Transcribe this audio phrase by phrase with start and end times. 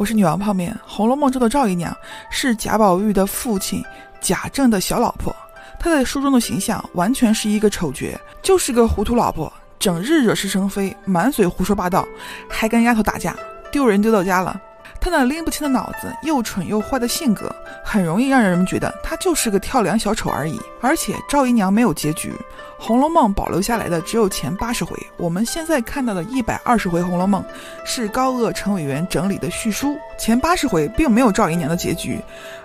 [0.00, 0.72] 我是女王泡面。
[0.86, 1.94] 《红楼梦》中的赵姨娘
[2.30, 3.84] 是贾宝玉的父亲
[4.18, 5.36] 贾政的小老婆，
[5.78, 12.08] 她在书中的形象完全是一个丑角，就是个糊涂老婆，整日惹是生非，满嘴胡说八道，
[12.48, 13.36] 还跟丫头打架，
[13.70, 14.58] 丢人丢到家了。
[15.00, 17.50] 他那拎不清的脑子，又蠢又坏的性格，
[17.82, 20.60] 很容易让人们觉得他就是个跳梁小丑而已。
[20.82, 22.32] 而且赵姨娘没有结局，
[22.78, 24.94] 《红楼梦》保留下来的只有前八十回。
[25.16, 27.42] 我们现在看到的一百二十回《红楼梦》，
[27.84, 32.20] 是高鹗陈委员整理的序书，前八十回并没有赵姨娘的结局。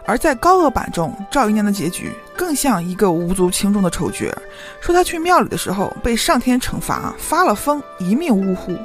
[0.05, 4.31] 而在高鹗版中，赵姨娘的结局更像一个无足轻重的丑角，
[4.79, 8.77] 说她去庙里的时候被上天惩罚，发了疯，一命呜呼，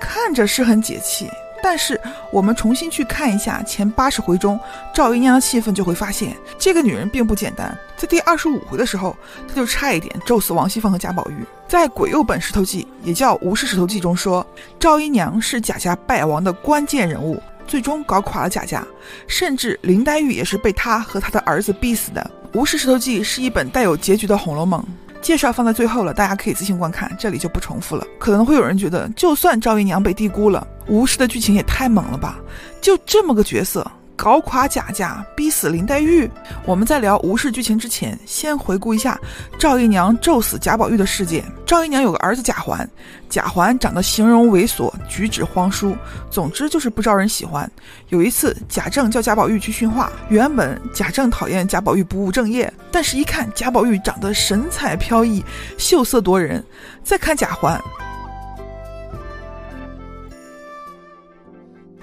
[0.00, 1.28] 看着是很解气。
[1.62, 1.98] 但是
[2.32, 4.58] 我们重新去看一下前八十回中
[4.92, 7.76] 赵姨娘的戏份，就会发现这个女人并不简单。
[7.96, 9.16] 在第二十五回的时候，
[9.48, 11.46] 她就差一点咒死王熙凤和贾宝玉。
[11.68, 14.44] 在《鬼右本石头记》也叫《吴氏石头记》中说，
[14.78, 18.84] 赵姨娘是贾家败亡的关键人物，最终搞垮了贾家，
[19.28, 22.30] 甚至林黛玉也是被她和她的儿子逼死的。
[22.58, 24.82] 《吴氏石头记》是一本带有结局的《红楼梦》。
[25.22, 28.04] 介绍放在最后了，大家可以自行观看，这里就不重复了。
[28.18, 32.38] 可能会有人觉得，就算赵姨娘被低估了，吴氏的剧情也太猛了吧？
[32.80, 33.90] 就这么个角色。
[34.16, 36.30] 搞垮贾家，逼死林黛玉。
[36.64, 39.18] 我们在聊吴氏剧情之前，先回顾一下
[39.58, 41.44] 赵姨娘咒死贾宝玉的事件。
[41.66, 42.88] 赵姨娘有个儿子贾环，
[43.28, 45.96] 贾环长得形容猥琐，举止荒疏，
[46.30, 47.70] 总之就是不招人喜欢。
[48.10, 55.44] 有一次，贾政叫贾宝玉去训话，原本贾政讨厌贾宝玉不务正业，但是一看贾宝玉长得神采飘逸，
[55.78, 56.62] 秀色夺人，
[57.02, 57.80] 再看贾环。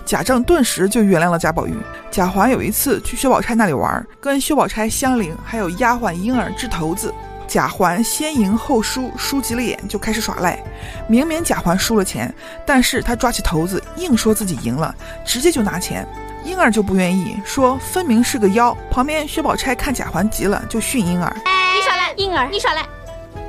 [0.10, 1.78] 贾政顿时就原谅了贾宝玉。
[2.10, 7.14] 贾环有一次去薛宝钗那里玩，跟薛宝钗、香菱还有丫鬟莺儿掷骰子。
[7.48, 10.60] 贾环先赢后输，输急了眼就开始耍赖。
[11.08, 12.34] 明明贾环输了钱，
[12.66, 16.04] 但是他抓起骰子硬说自己赢了，直接就拿钱。
[16.44, 18.76] 莺儿就不愿意，说分明是个妖。
[18.90, 22.84] 旁边薛宝钗看贾环急了，就训莺儿：“你耍赖，莺儿，你耍赖，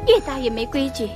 [0.06, 1.08] 越大越没规矩。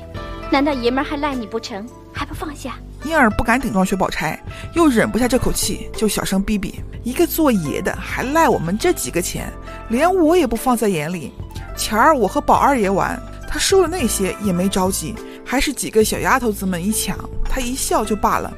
[0.50, 1.86] 难道爷们还赖你不成？
[2.14, 4.40] 还不放下？”莺儿不敢顶撞薛宝钗，
[4.72, 9.52] 又忍不下这口气，就小声逼逼：“一个做爷的还赖我们这几个钱，
[9.88, 11.34] 连我也不放在眼里。
[11.76, 15.14] 前儿我和宝二爷玩，他输了那些也没着急，
[15.44, 18.50] 还是几个小丫头子们一抢，他一笑就罢了。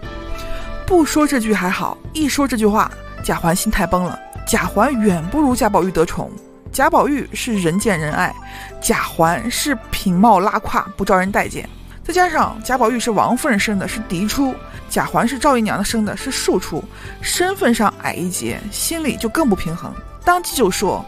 [0.87, 2.89] 不说这句还好，一说这句话，
[3.25, 4.17] 贾环心态崩了。
[4.47, 6.31] 贾环远不如贾宝玉得宠，
[6.71, 8.33] 贾宝玉是人见人爱，
[8.81, 11.69] 贾环是品貌拉胯，不招人待见。”
[12.07, 14.55] 再加上贾宝玉是王夫人生的，是嫡出；
[14.89, 16.85] 贾环是赵姨娘生的，是庶出，
[17.21, 19.93] 身份上矮一截，心里就更不平衡，
[20.25, 21.05] 当即就说：“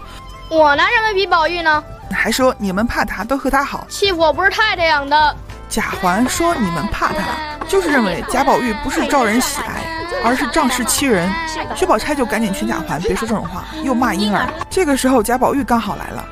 [0.51, 5.37] 我拿什么比宝玉呢？”还说你们怕他，都和他好，欺负我不是太太养的。
[5.69, 9.85] 贾环说你们怕他，就是认为贾宝玉不是招人喜爱，
[10.25, 11.31] 而是仗势欺人。
[11.77, 14.53] 薛宝钗就赶紧劝贾环别说这种话，又骂婴儿。
[14.69, 16.25] 这个时候贾宝玉刚好来了，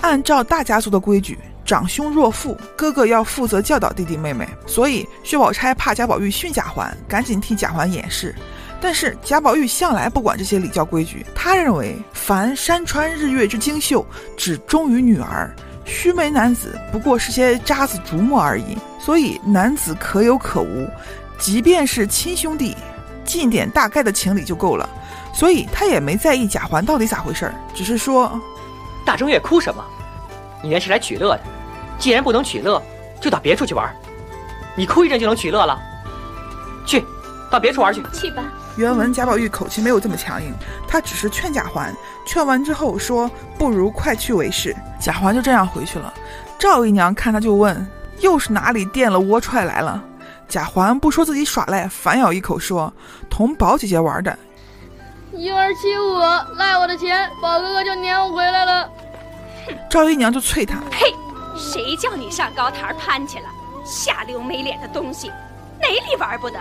[0.00, 1.38] 按照大家族的规矩。
[1.64, 8.34] 长兄若父，哥哥要负责教导弟弟妹妹，所以薛宝钗怕贾宝玉训贾环，赶紧替贾环掩饰。
[8.80, 14.04] 但是贾宝玉向来不管这些礼教规矩，他认为凡山川日月之精秀，
[14.36, 15.54] 只忠于女儿，
[15.86, 18.76] 须眉男子不过是些渣子竹木而已。
[19.00, 20.86] 所以男子可有可无，
[21.38, 22.76] 即便是亲兄弟，
[23.24, 24.88] 尽点大概的情理就够了。
[25.32, 28.38] 所以他也没在意贾环到底咋回事儿，只是说：
[29.04, 29.82] 大正月哭什么？
[30.64, 31.40] 你原是来取乐的。
[31.98, 32.82] 既然不能取乐，
[33.20, 33.94] 就到别处去玩。
[34.74, 35.78] 你哭一阵就能取乐了。
[36.86, 37.04] 去，
[37.50, 38.02] 到别处玩去。
[38.14, 38.42] 去吧。
[38.76, 40.52] 原文贾宝玉口气没有这么强硬，
[40.88, 41.94] 他只是劝贾环。
[42.26, 46.12] 劝完之后说：“不如快去为是。”贾环就这样回去了。
[46.58, 47.86] 赵姨娘看他就问
[48.20, 50.02] ：“又是哪里垫了窝踹来了？”
[50.48, 52.92] 贾环不说自己耍赖，反咬一口说
[53.30, 54.36] ：“同宝姐姐玩的。”
[55.32, 58.88] 婴儿欺负我，赖我的钱，宝哥哥就撵我回来了。
[59.88, 61.14] 赵姨娘就啐他：“嘿！”
[61.56, 63.46] 谁叫你上高台攀去了？
[63.84, 65.28] 下流没脸的东西，
[65.80, 66.58] 哪里玩不得？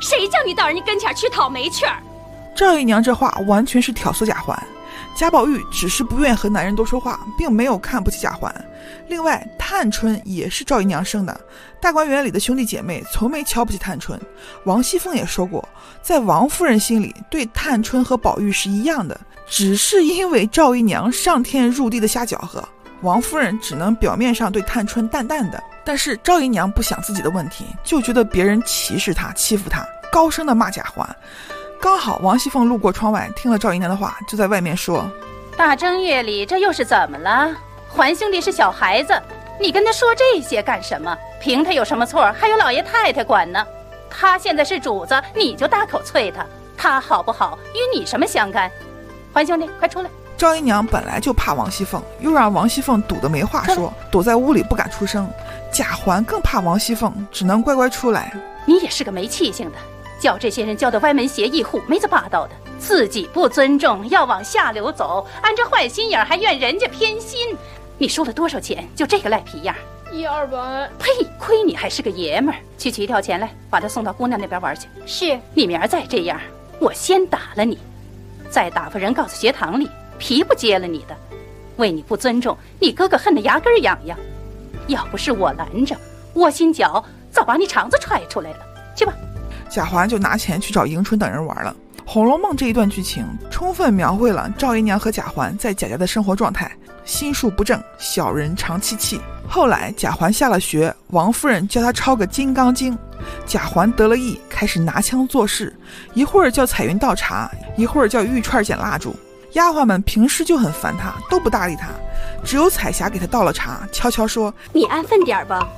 [0.00, 1.84] 谁叫你到人家跟前去讨媒去？
[2.54, 4.56] 赵姨娘这话完全是挑唆贾环。
[5.16, 8.54] 贾宝玉只是不愿和男人多说话，并没有看不起贾环。
[9.08, 11.40] 另外，探春也是赵姨娘生的，
[11.80, 14.18] 大观园里的兄弟姐妹从没瞧不起探春。
[14.64, 15.68] 王熙凤也说过，
[16.00, 19.18] 在王夫人心里，对探春和宝玉是一样的，
[19.50, 22.66] 只是因为赵姨娘上天入地的瞎搅和。
[23.02, 31.04] 王夫人只能表面上对探春淡淡的，但是赵姨娘不想自己的问题，就觉得别人歧视她、欺负她，高声的骂贾环。
[31.80, 35.10] 刚好王熙凤路过窗外，听了赵姨娘的话，就在外面说
[35.56, 37.52] ：“大正月里这又是怎么了？
[37.88, 39.20] 环兄弟是小孩子，
[39.58, 41.16] 你跟他说这些干什么？
[41.40, 42.32] 凭他有什么错？
[42.38, 43.66] 还有老爷太太管呢。
[44.08, 48.70] 他现在是主子，你就大口啐他，他好不好与你什么相干？
[49.32, 50.10] 环兄弟，快出来！
[50.36, 55.30] 赵姨娘本来就怕王熙凤，又让王熙凤堵得没话说，躲在屋里不敢出声。
[55.70, 58.32] 贾环更怕王熙凤，只能乖乖出来。
[58.64, 59.76] 你也是个没气性的，
[60.18, 67.56] 叫这些人教的歪门邪义、虎妹子霸道的，自己不尊重，要往下流走，安着坏心眼还怨人家偏心。
[67.98, 68.88] 你输了多少钱？
[68.96, 69.76] 就这个赖皮样！
[70.10, 70.90] 一二百。
[70.98, 71.10] 呸！
[71.38, 74.88] 亏你还是个爷们儿，去取一条钱来，把他送到姑娘那边玩去。
[75.06, 75.38] 是。
[75.54, 76.40] 你明儿再这样，
[76.80, 77.78] 我先打了你，
[78.50, 79.88] 再打发人告诉学堂里，
[80.18, 81.16] 皮不接了你的。
[81.76, 84.18] 为你不尊重，你哥哥恨得牙根痒痒。
[84.88, 85.96] 要不是我拦着，
[86.34, 88.58] 窝心脚早把你肠子踹出来了。
[88.96, 89.14] 去吧。
[89.70, 91.74] 贾环就拿钱去找迎春等人玩了。
[92.04, 96.70] 《红楼梦》这一段剧情充分描绘了赵姨娘和贾环在贾家的生活状态：
[97.10, 99.20] 心术不正，小人长戚戚。
[99.48, 102.94] 后来贾环下了学，王夫人教他抄个《金刚经》，
[103.44, 105.76] 贾环得了意，开始拿枪做事，
[106.14, 109.12] 一会儿叫彩云倒茶，一会儿叫玉串捡蜡烛。
[109.54, 111.88] 丫鬟们平时就很烦他，都不搭理他，
[112.44, 115.68] 只有彩霞给他倒了茶，悄悄说：“你安分点吧，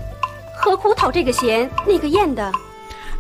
[0.61, 2.52] 何苦讨这个嫌那个厌的。”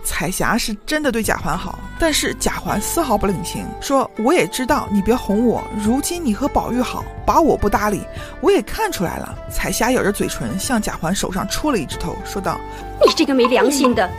[0.04, 8.02] 彩霞是真的对贾环好，但是贾环丝毫不领情，说：“我也知道你别哄我，如今你和宝玉好，把我不搭理，
[8.40, 12.58] 我也看出来了。”彩霞咬着嘴唇，向贾环手上戳了一指头，说道
[13.06, 14.10] ：“你这个没良心的，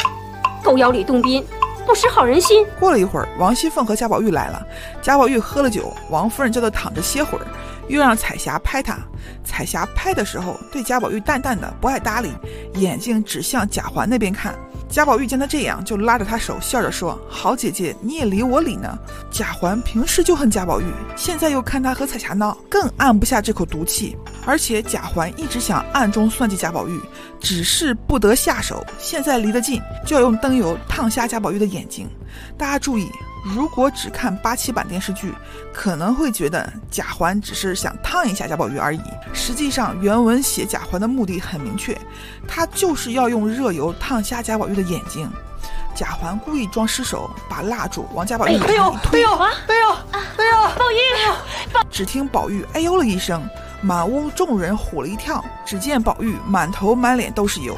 [0.63, 1.45] 狗咬吕洞宾，
[1.85, 4.65] 不识好人心。”过了一会儿，王熙凤和贾宝玉来了，
[5.01, 7.45] 贾宝玉喝了酒，王夫人叫他躺着歇会儿，
[7.89, 8.97] 又让彩霞拍他。
[9.43, 12.31] 彩霞拍的时候，对贾宝玉淡淡的，不爱搭理，
[12.75, 14.55] 眼睛只向贾环那边看。
[14.93, 18.95] 贾宝玉见他这样，就拉着他手，笑着说：“好姐姐，你也理我理呢。”
[19.31, 20.85] 贾环平时就恨贾宝玉，
[21.15, 24.15] 现在又看他和彩霞闹，更按不下这口毒气。
[24.45, 27.01] 而且贾环一直想暗中算计贾宝玉，
[27.39, 28.85] 只是不得下手。
[28.99, 32.07] 现在离得近，就要用灯油烫瞎贾宝玉的眼睛。
[32.55, 33.09] 大家注意。
[33.43, 35.33] 如果只看八七版电视剧，
[35.73, 39.01] 可能会觉得贾环只是想烫一下贾宝玉而已。
[39.33, 41.99] 实际上，原文写贾环的目的很明确，
[42.47, 45.29] 他就是要用热油烫瞎贾宝玉的眼睛。
[45.93, 49.19] 贾环故意装失手，把蜡烛往贾宝玉哎呦，推。
[49.19, 51.83] 哎呦，哎呦，哎呦，宝玉！
[51.91, 53.47] 只听宝玉哎呦了一声，
[53.83, 55.43] 满屋众人唬了一跳。
[55.65, 57.77] 只见宝玉满头满脸都是油。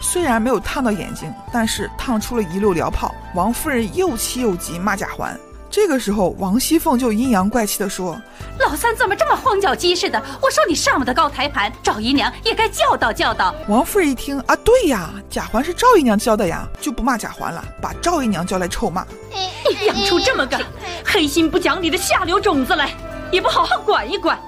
[0.00, 3.12] 虽然没有烫到眼睛，但是烫出了一溜燎泡。
[3.34, 5.36] 王夫人又气又急，骂贾环。
[5.68, 8.18] 这个时候，王熙凤就阴阳怪气地说
[8.60, 10.22] ：“老三怎么这么荒脚鸡似的？
[10.40, 19.04] 我说你上不得高台盘，赵姨娘也该教导教导。”王夫人一听啊，对呀，贾环是赵姨娘教的呀，就不骂贾环了，把赵姨娘叫来臭骂
[19.34, 20.58] ：“你养出这么个
[21.04, 22.90] 黑心不讲理的下流种子来，
[23.30, 24.38] 也不好好管一管。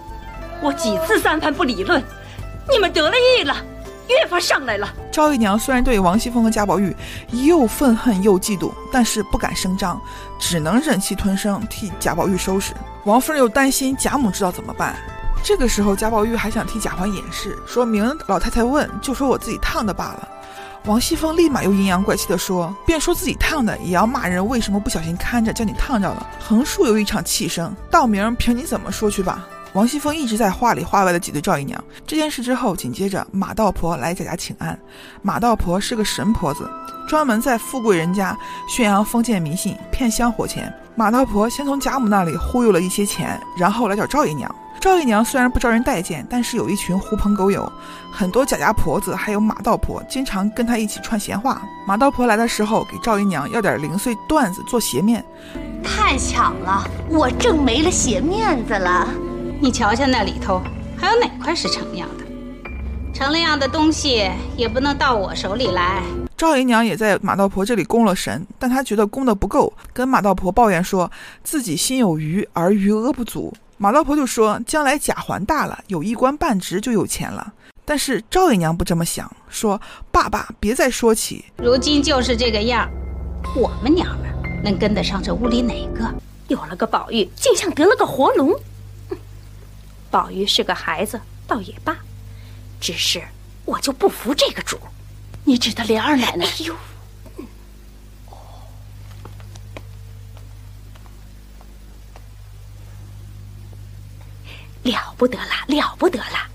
[0.63, 2.03] 我几次三番不理论，
[2.71, 3.57] 你们得了意了。”
[4.09, 4.89] 越发上来了。
[5.13, 6.97] 赵姨娘虽然对王熙凤和贾宝玉
[7.31, 10.01] 又愤恨又嫉妒，但是不敢声张，
[10.39, 12.73] 只能忍气吞声替贾宝玉收拾。
[13.05, 14.97] 王夫人又担心贾母知道怎么办。
[15.45, 20.29] 这个时候，贾宝玉还想替贾环掩饰，说明老太太问，就说我自己烫的罢了。
[20.87, 26.27] 王熙凤立马又阴阳怪气地说，便说自己烫的，也要骂人为什么不小心看着，叫你烫着了。
[26.41, 29.47] 横竖有一场气声，道明凭你怎么说去吧。
[29.75, 31.83] 王熙凤一直在话里话外的挤兑赵姨娘。
[32.07, 34.79] 这件事之后，紧接着马道婆来贾家请安。
[35.23, 36.69] 马道婆是个神婆子，
[37.07, 38.37] 专门在富贵人家
[38.69, 40.73] 宣扬封建迷信，骗香火钱。
[40.95, 44.53] 马道婆先从贾母那里忽悠了一些钱，然后来找赵姨娘。
[44.81, 47.71] 赵姨娘虽然不招人待见，但是有一群狐朋狗友，
[48.13, 51.63] 很多贾家婆子还有马道婆，经常跟她一起串闲话。
[51.87, 55.25] 马道婆来的时候，给赵姨娘要点零碎段子做鞋面。
[55.85, 59.09] 太巧了，我正没了鞋面子了。
[59.61, 60.63] 你瞧瞧那里头，
[60.97, 62.25] 还有哪块是成样的？
[63.13, 66.01] 成了样的东西也不能到我手里来。
[66.37, 71.11] 赵姨娘也在马道婆这里供了神，但她觉得供的不够，跟马道婆抱怨说
[71.43, 73.53] 自己心有余而余额不足。
[73.79, 77.53] 马道婆就说将来贾环大了，有一官半职就有钱了。
[77.85, 79.81] 但是赵姨娘不这么想，说
[80.13, 82.89] 爸爸别再说起，如今就是这个样，
[83.57, 84.29] 我们娘们
[84.63, 86.09] 能跟得上这屋里哪个？
[86.47, 88.55] 有了个宝玉，竟像得了个活龙。
[90.11, 91.97] 宝玉是个孩子，倒也罢，
[92.81, 93.23] 只是
[93.65, 94.79] 我就不服这个主。
[95.45, 96.45] 你指的莲二奶奶？
[96.45, 96.75] 哎呦，
[104.83, 106.49] 了不得了，了不得了！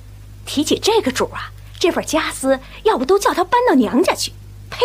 [0.46, 4.32] 提起这个主啊，这份家私要不都叫他搬到娘家去？
[4.70, 4.80] 呸！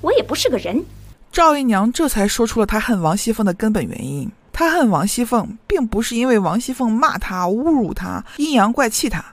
[0.00, 0.84] 我也不是个人。
[1.32, 4.30] 赵姨娘这才说出了她恨王熙凤的根本原因。
[4.62, 9.24] 他恨王熙凤，并不是因为王熙凤骂他、侮辱他、阴阳怪气他，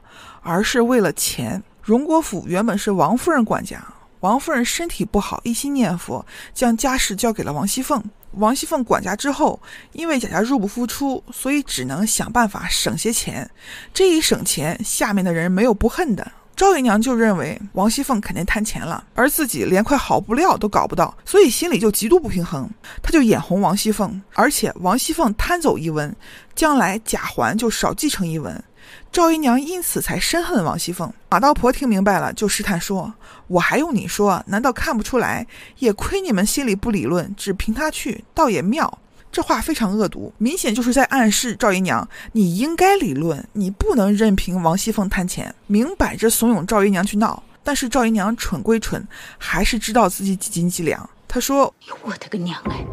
[0.41, 1.61] 而是为了钱。
[1.83, 3.83] 荣国府原本是王夫人管家，
[4.21, 8.03] 王夫人身体不好，一心念佛，将家事交给了王熙凤。
[8.31, 9.59] 王熙凤管家之后，
[9.91, 13.49] 因为贾家入不敷出，所以只能想办法省些钱。
[13.93, 16.31] 这一省钱，下面的人没有不恨的。
[16.59, 22.69] 赵姨娘就认为王熙凤肯定贪钱了，而自己连块好布料都搞不到，所以心里就极度不平衡。
[23.01, 26.13] 她就眼红王熙凤，而且王熙凤贪走一文，
[26.55, 28.61] 将来贾环就少继承一文。
[29.09, 31.09] 赵姨娘因此才深恨王熙凤。
[31.29, 33.13] 马道婆听明白了，就试探说
[33.47, 34.43] ：“我还用你说？
[34.45, 35.47] 难道看不出来？
[35.77, 38.99] 也亏你们心里不理论，只凭他去，倒也妙。”
[39.31, 47.43] 这话非常恶毒，明显就是在暗示赵姨娘，你应该理论，你不能任凭王熙凤贪钱，明摆着怂恿赵姨娘去闹。
[47.63, 49.07] 但是赵姨娘蠢归蠢，
[49.37, 51.07] 还是知道自己几斤几两。
[51.27, 51.71] 她说
[52.01, 52.83] ：“我的个娘哎，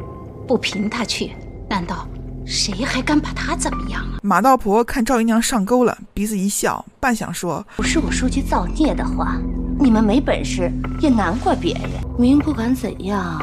[0.46, 1.32] 不凭他去，
[1.70, 2.06] 难道
[2.44, 9.40] 谁还敢把他怎么样啊？”马道婆看赵姨娘上钩了，鼻子一笑，半晌说：“不是我说句造孽的话，
[9.80, 11.90] 你们没本事也难怪别人。
[12.18, 13.40] 明不管怎样，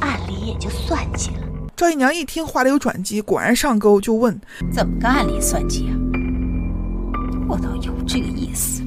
[0.00, 1.42] 暗里也就算计了。”
[1.76, 4.40] 赵姨娘一听话里有转机，果然上钩，就问
[4.72, 5.92] ：“怎么个暗里算计啊？”
[7.46, 8.82] 我倒有这个意思，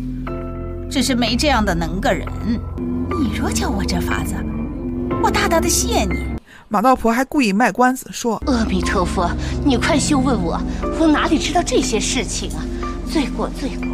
[0.89, 2.27] 只是没这样的能个人。
[2.75, 4.33] 你若教我这法子，
[5.21, 6.15] 我大大的谢你。
[6.67, 9.29] 马道婆还故意卖关子，说：“阿弥陀佛，
[9.63, 10.59] 你快休问我，
[10.99, 12.65] 我哪里知道这些事情啊？
[13.07, 13.87] 罪过，罪过！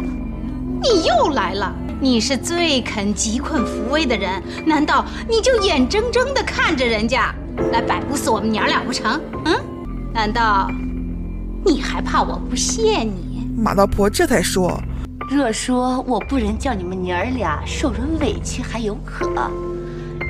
[0.82, 7.34] 你又来了，你是最肯急困扶危的人，难道你就眼睁睁地看着人家？”
[7.72, 9.20] 来摆布死我们娘俩不成？
[9.44, 9.54] 嗯？
[10.12, 10.70] 难道
[11.64, 13.46] 你还怕我不谢你？
[13.56, 14.80] 马道婆这才说
[15.30, 19.26] ：“若说我不忍叫你们娘儿俩受人委屈还有可；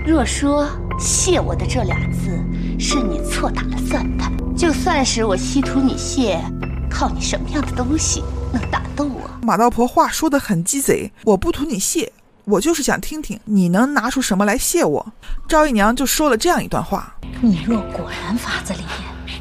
[0.07, 0.67] 若说
[0.99, 2.31] 谢我的这俩字
[2.79, 6.41] 是你错打了算盘，就算是我稀图你谢，
[6.91, 12.13] 靠你什么样的东西能打动我？”马道婆话说得很鸡贼，我不图你谢。
[12.47, 15.13] 我就是想听听你能拿出什么来谢我。
[15.49, 18.85] 赵姨娘就说了这样一段话：你若果然法子里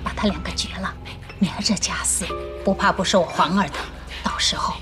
[0.04, 0.92] 把他两个绝了，
[1.38, 2.26] 免了这家私，
[2.64, 3.76] 不怕不受皇儿的。
[4.24, 4.74] 到时候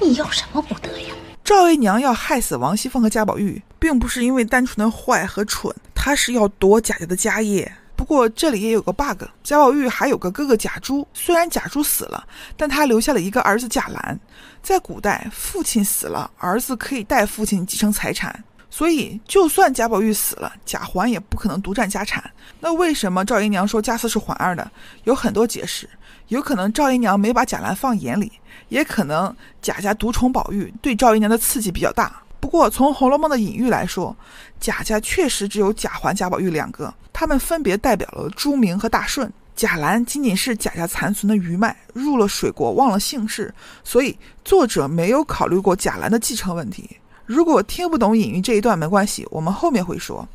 [0.00, 1.08] 你要什么不得呀？
[1.42, 7.72] 赵姨娘要害死王熙凤和贾宝玉，并不是因为单纯的坏和蠢，她是要夺贾家的家业。
[7.96, 12.24] 不过这里也有个 bug，贾宝玉还有个哥哥贾珠，虽然贾珠死了，
[12.56, 14.20] 但他留下了一个儿子贾兰。
[14.62, 22.22] 在古代，父亲死了，儿子可以代父亲继承财产，所以就算贾宝玉死了，贾环也不可能独占家产。
[22.60, 24.70] 那为什么赵姨娘说家私是环儿的？
[25.04, 25.88] 有很多解释，
[26.28, 28.32] 有可能赵姨娘没把贾兰放眼里，
[28.68, 32.22] 也可能贾家独宠宝玉，对赵姨娘的刺激比较大。
[32.40, 34.16] 不过，从《红楼梦》的隐喻来说，
[34.60, 39.32] 贾家确实只有贾环、贾宝玉两个，他们分别代表了朱明和大顺。
[39.58, 46.88] 贾兰仅仅是贾家残存的余脉，入了水国，忘了姓氏，所以作者没有考虑过贾兰的继承问题。
[47.26, 50.28] 如果听不懂隐喻这一段没关系，我们后面会说。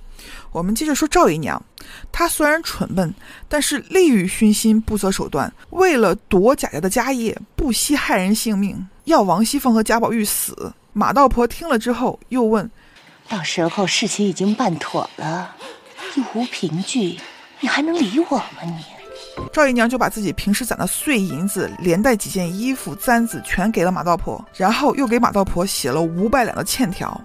[0.52, 1.64] 我们接着说赵姨娘，
[2.12, 3.16] 她虽然蠢笨，
[3.48, 10.74] 但是利欲熏心，不择手段，为了夺贾家的家业，不惜害人性命，要王熙凤和贾宝玉死。
[10.92, 12.70] 马道婆听了之后，又问
[13.30, 15.56] ：“到时候事情已经办妥了，
[16.18, 17.18] 又无凭据，
[17.62, 18.64] 你还能理我吗？
[18.64, 18.84] 你？”
[19.52, 27.20] 赵姨娘就把自己平时攒的碎银子，连带几件衣服、簪子，全给了马道婆，然后又给马道婆写了五百两的欠条。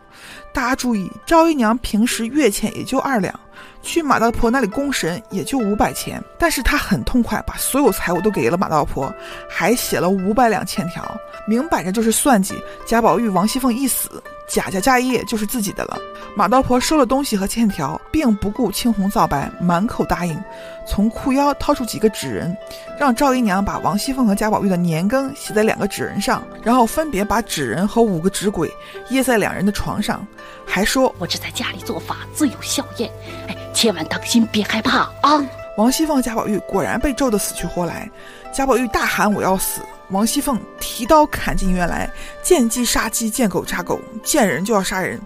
[0.53, 3.39] 大家注意，赵姨娘平时月欠也就二两。
[3.81, 9.13] 去马道婆那里供神也就五百钱，但是她很痛快，把所有财物都给了马道婆，
[9.49, 11.05] 还写了五百两欠条，
[11.47, 12.55] 明摆着就是算计
[12.87, 15.99] 贾宝玉、王熙凤一死， 贾家家业就是自己的了。
[16.35, 20.41] 马道婆收了东西和欠条，并不顾青红皂白，满口答应，
[20.87, 22.57] 从裤腰掏出几个纸人，
[22.99, 28.73] 让赵姨娘把王熙凤和贾宝玉的年庚写在两个纸人上，然后分别把纸人和五个纸鬼
[29.11, 30.27] 掖在两人的床上，
[30.67, 33.11] 还说：“我只在家里做法，自有效验。
[33.49, 35.45] 哎。”千万当心，别害怕啊！
[35.77, 38.11] 王熙凤、贾宝玉果然被咒得死去活来。
[38.53, 42.11] 贾宝玉大喊：“我要死！”王熙凤提刀砍进院来，
[42.43, 45.21] 见鸡杀鸡，见狗杀狗，见人就要杀人。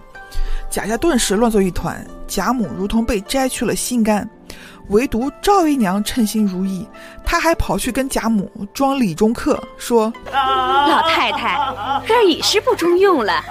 [0.69, 4.29] 贾家顿时乱作一团，贾母如同被摘去了心肝。
[4.89, 6.85] 唯独赵姨娘称心如意，
[7.23, 11.57] 她还跑去跟贾母装理中客，说：“老太太，
[12.05, 13.41] 哥已是不中用了，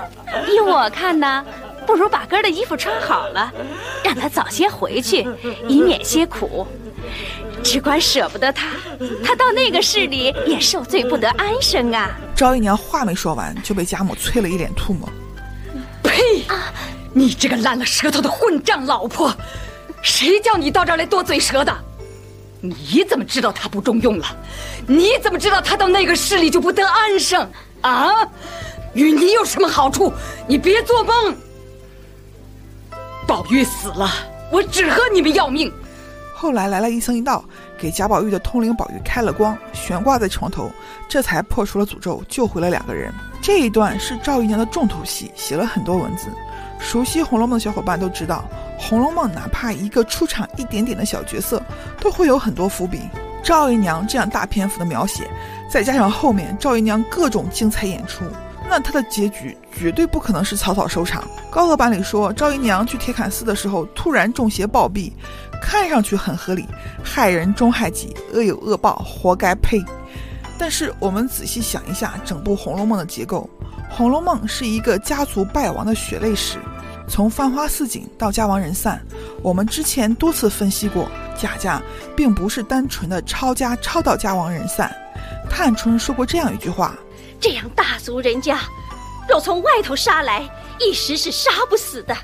[0.49, 1.45] 依我看呢。”
[1.85, 3.53] 不如把哥儿的衣服穿好了，
[4.05, 5.27] 让他早些回去，
[5.67, 6.65] 以免些苦。
[7.63, 8.69] 只管舍不得他，
[9.25, 12.11] 他到那个市里也受罪不得安生啊！
[12.35, 15.09] 赵姨娘话没说完，就被贾母啐了一脸唾沫。
[16.03, 16.45] 呸！
[17.15, 19.33] 你这个烂了舌头的混账老婆，
[20.03, 21.75] 谁叫你到这儿来多嘴舌的？
[22.61, 24.27] 你怎么知道他不中用了？
[24.87, 27.49] 你怎么知道他到那个市里就不得安生
[27.83, 28.29] 啊？
[28.95, 30.13] 与你有什么好处？
[30.47, 31.37] 你别做梦！
[33.27, 34.11] 宝玉死了，
[34.51, 35.73] 我只和你们要命。
[36.43, 37.45] 后来来了一僧一道，
[37.79, 40.69] 给贾宝玉的通灵宝玉开了光，悬挂在床头，
[41.09, 43.15] 这才破除了诅咒，救回了两个人。
[43.41, 46.27] 这一段是赵姨娘的重头戏，写了很多文字。
[46.81, 48.45] 熟悉《红楼梦》的小伙伴都知道，
[48.83, 51.63] 《红楼梦》哪怕一个出场一点点的小角色，
[52.01, 52.99] 都会有很多伏笔。
[53.41, 55.31] 赵姨娘这样大篇幅的描写，
[55.71, 58.25] 再加上后面赵姨娘各种精彩演出，
[58.69, 61.23] 那她的结局绝对不可能是草草收场。
[61.53, 65.13] 高鹗版里说，赵姨娘去铁槛寺的时候突然中邪暴毙，
[65.63, 66.67] 看上去很合理，
[67.03, 69.83] 害人终害己，恶有恶报，活该呸。
[70.59, 73.49] 但是我们仔细想一下，整部《红楼梦》的结构，
[73.97, 76.59] 《红楼梦》是一个家族败亡的血泪史，
[77.09, 79.01] 从繁花似锦到家亡人散，
[79.41, 81.09] 我们之前多次分析过。
[81.39, 81.81] 贾家
[82.15, 84.95] 并不是单纯的抄家抄到家亡人散。
[85.49, 86.95] 探春说过这样一句话
[87.41, 88.61] ：“这样大族人家，
[89.29, 92.15] 若从外头杀来，一时是杀不死的，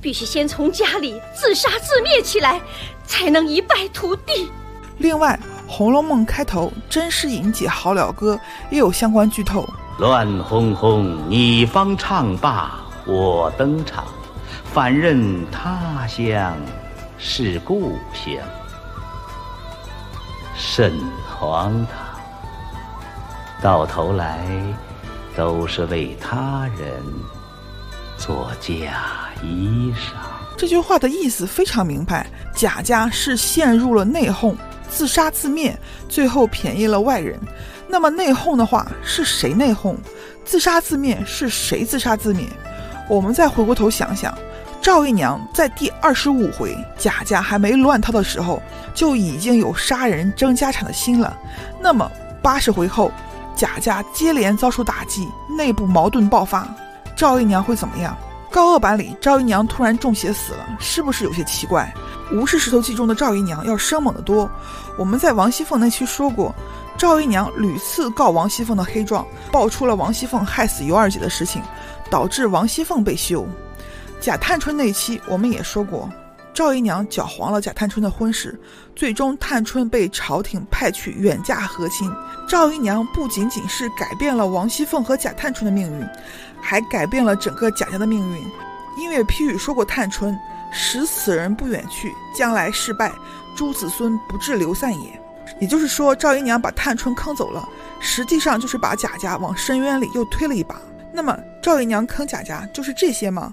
[0.00, 2.60] 必须先从家里自杀自灭起来，
[3.04, 4.50] 才能一败涂地。”
[4.98, 5.38] 另外，
[5.70, 8.38] 《红楼梦》开头“甄士隐解好了歌”
[8.70, 9.66] 也有相关剧透
[9.98, 14.04] ：“乱哄哄，你方唱罢我登场，
[14.72, 16.56] 反认他乡
[17.16, 18.34] 是故乡。”
[20.54, 20.92] 甚
[21.38, 22.20] 荒唐！
[23.62, 24.46] 到头来，
[25.34, 27.02] 都是为他人
[28.20, 30.12] 做假衣裳。
[30.58, 34.54] 这句话的意思非常明白：贾家是陷入了内讧，
[34.90, 37.40] 自杀自灭，最后便宜了外人。
[37.88, 39.96] 那么内讧的话，是谁内讧？
[40.44, 42.46] 自杀自灭是谁自杀自灭？
[43.08, 44.36] 我们再回过头想想。
[44.82, 48.62] 赵姨娘在第二十五回贾家还没乱套的时候，
[48.94, 51.36] 就已经有杀人争家产的心了。
[51.80, 52.10] 那么
[52.42, 53.10] 八十回后，
[53.56, 56.66] 贾家接连遭受打击，内部矛盾爆发，
[57.20, 58.16] 赵姨娘会怎么样？
[58.50, 61.92] 高恶版里赵姨娘突然中邪死了，是不是有些奇怪？
[62.34, 64.50] 《无事石头记》中的赵姨娘要生猛得多。
[64.96, 66.54] 我们在王熙凤那期说过，
[66.96, 71.60] 赵姨娘屡次告王熙凤的黑状，爆出了王熙凤害死尤二姐的事情，
[72.08, 73.46] 导致王熙凤被休。
[74.18, 76.08] 贾探春那期我们也说过，
[76.54, 78.58] 赵姨娘搅黄了贾探春的婚事，
[78.96, 82.10] 最终探春被朝廷派去远嫁和亲。
[82.48, 86.06] 赵姨娘不仅仅是改变了王熙凤和贾探春的命运，
[86.60, 88.46] 还改变了整个贾家的命运。
[88.96, 90.38] 因为批语说过，探春
[90.72, 93.12] 使此人不远去，将来事败，
[93.56, 95.20] 诸子孙不至流散也。
[95.60, 97.68] 也就是说，赵姨娘把探春坑走了，
[97.98, 100.80] 实际上就是把贾家往深渊里又推了一把。
[101.12, 103.52] 那么，赵姨娘坑贾家就是这些吗？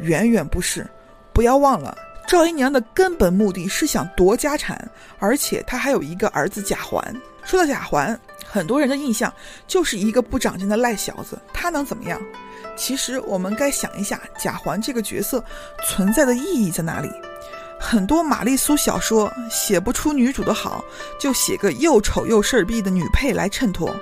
[0.00, 0.86] 远远不是，
[1.32, 4.88] 不要忘了，赵姨娘的根本目的是想夺家产，
[5.18, 7.02] 而且她还有一个儿子贾环。
[7.44, 9.32] 说到贾环，很多人的印象
[9.66, 12.20] 就是一个不长进的赖小子，他能怎么样？
[12.76, 15.42] 其实我们该想一下，贾环这个角色
[15.86, 17.10] 存在的意义在哪里？
[17.78, 20.84] 很多玛丽苏小说写不出女主的好，
[21.18, 23.94] 就写个又丑又事儿逼的女配来衬托。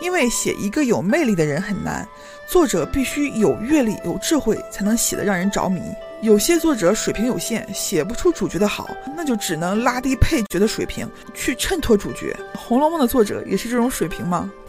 [0.00, 2.08] 因为写一个有魅力的人很难，
[2.48, 5.80] 作者必须有阅历、有智慧，才能写得让人着迷。
[6.22, 12.34] 有些作者水平有限，写不出主角的好，那就只能拉低配角的水平去衬托主角。
[12.58, 14.50] 《红楼梦》的作者也是这种水平吗？《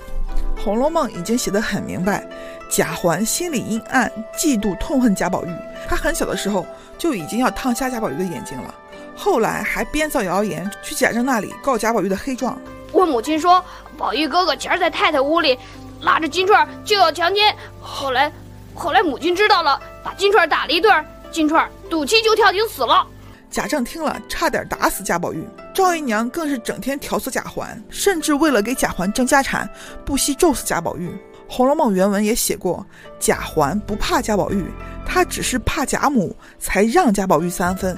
[0.64, 2.28] 红楼梦》已经写得很明白，
[2.70, 5.50] 贾环心里阴暗，嫉妒痛恨贾宝玉。
[5.88, 6.66] 他很小的时候
[6.98, 8.74] 就已经要烫瞎贾宝玉的眼睛了，
[9.16, 12.58] 后来还编造谣言去贾政那里告贾宝玉的黑状。
[12.92, 13.64] 我母亲说，
[13.98, 15.58] 宝玉哥哥前儿在太太屋里
[16.02, 18.32] 拉着金钏就要强奸，后来，
[18.76, 23.06] 后来母亲知道了，把金钏打了一顿，金钏赌气就跳井死了。
[23.50, 25.44] 贾政听了，差点打死贾宝玉。
[25.74, 29.70] 赵姨娘更是整天挑唆贾环，甚至为了给贾环争家产，
[30.06, 31.10] 不惜咒死贾宝玉。
[31.48, 32.86] 《红楼梦》原文也写过，
[33.20, 34.66] 贾环不怕贾宝玉，
[35.06, 37.98] 他只是怕贾母，才让贾宝玉三分。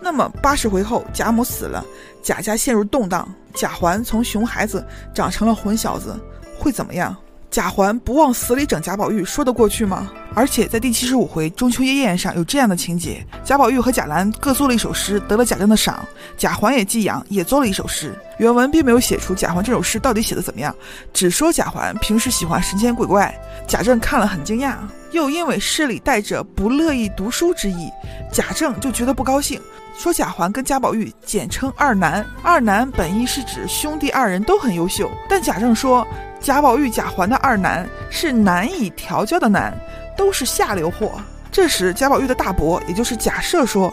[0.00, 1.84] 那么八十回后，贾母死了，
[2.22, 4.84] 贾家陷入动荡，贾环从熊孩子
[5.14, 6.18] 长成了混小子，
[6.58, 7.16] 会怎么样？
[7.54, 10.10] 贾环不往死里整贾宝玉，说得过去吗？
[10.34, 16.04] 而且在第七十五回中秋夜宴上有这样的情节：贾宝玉和贾兰各作了一首诗，得了贾政的赏，
[16.36, 18.12] 贾环也寄养，也作了一首诗。
[18.38, 20.74] 原文并没有写出贾环这首诗到底写的怎么样，
[21.12, 23.32] 只说贾环平时喜欢神仙鬼怪。
[23.68, 24.74] 贾政看了很惊讶，
[25.12, 27.88] 又因为诗里带着不乐意读书之意，
[28.32, 29.60] 贾政就觉得不高兴。
[29.96, 36.04] 说贾环跟贾宝玉简称二男，二男本意是指兄弟二人都很优秀，但贾政说
[36.44, 39.74] 贾宝玉、贾环的二男是难以调教的难，
[40.14, 41.12] 都是下流货。
[41.50, 43.90] 这时贾宝玉的大伯，也就是贾赦说：“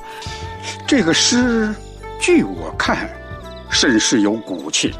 [0.85, 1.73] 这个诗，
[2.19, 3.09] 据我看，
[3.69, 4.93] 甚是有骨气。”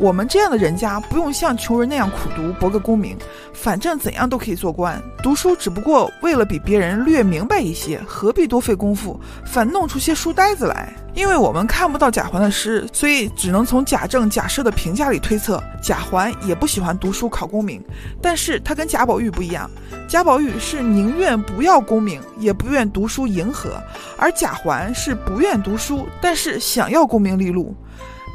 [0.00, 3.16] 我们这样的人家不用像穷人那样苦读博个功名，
[3.54, 5.00] 反正怎样都可以做官。
[5.22, 10.92] 读书只不过为了比别人略明白一些，何必多费功夫，反弄出些书呆子来？
[11.16, 17.82] 因为我们看不到贾环的诗，所以只能从贾政、贾赦的评价里推测，贾环也不喜欢读书考功名。
[18.20, 19.68] 但是他跟贾宝玉不一样，
[20.06, 23.82] 贾宝玉是宁愿不要功名，也不愿读书迎合，
[24.18, 27.74] 而贾环是不愿读书，但是想要功名利禄。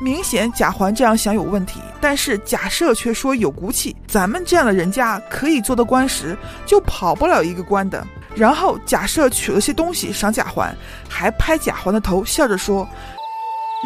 [0.02, 3.96] 明显贾环这样想有问题，但是贾赦却说有骨气。
[4.08, 8.04] 咱们这样的人家可以做得官时，就跑不了一个官的。
[8.36, 10.76] 然后贾赦取了些东西赏贾环，
[11.10, 12.88] 还拍贾环的头，笑着说：“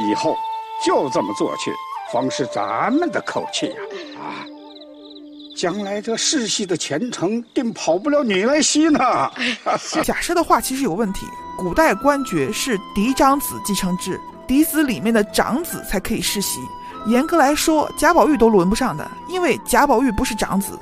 [0.09, 0.35] 以后
[0.85, 1.71] 就这么做去，
[2.11, 3.75] 方是咱们的口气呀！
[4.19, 4.45] 啊，
[5.57, 8.99] 将来这世系的前程，定跑不了你来吸呢。”
[10.03, 11.25] 贾赦的话其实有问题。
[11.57, 14.19] 古代官爵是嫡长子继承制。
[14.47, 16.59] 嫡子里面的长子才可以世袭，
[17.07, 20.77] 严格来说，贾宝玉都轮不上的，因为贾宝玉不是长子，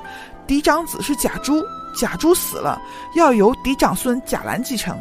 [0.45, 1.63] 嫡长子是贾珠，
[1.95, 2.81] 贾珠死了，
[3.15, 4.97] 要由嫡长孙贾兰继承。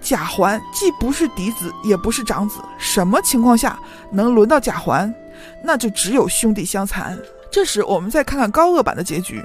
[0.00, 3.78] 贾环既不是嫡子，也不是长子，什么情况下
[4.10, 5.12] 能轮到贾环？
[5.62, 7.18] 那就只有兄弟相残。
[7.50, 9.42] 这时，我们再看看高恶版的结局。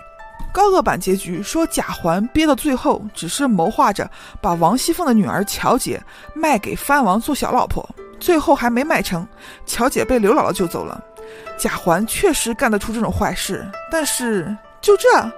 [0.51, 5.99] 高恶版结局说，贾环憋到最后，只是谋划着把王熙凤的女儿乔姐
[6.35, 7.87] 卖给藩王做小老婆。
[8.19, 9.27] 最后还没卖成，
[9.65, 11.03] 乔姐被刘姥姥救走了。
[11.57, 15.09] 贾环确实干得出这种坏事，但是就这，《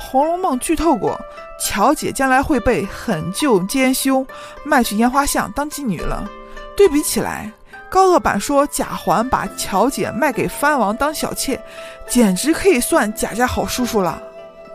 [0.00, 1.20] 红楼梦》剧透过，
[1.60, 4.26] 乔姐将来会被狠救奸凶，
[4.64, 6.28] 卖去烟花巷当妓女了。
[6.76, 7.52] 对比起来，
[7.90, 11.60] 高鹗版说贾环把乔姐卖给藩王当小妾，
[12.08, 14.20] 简直可以算贾家好叔叔了。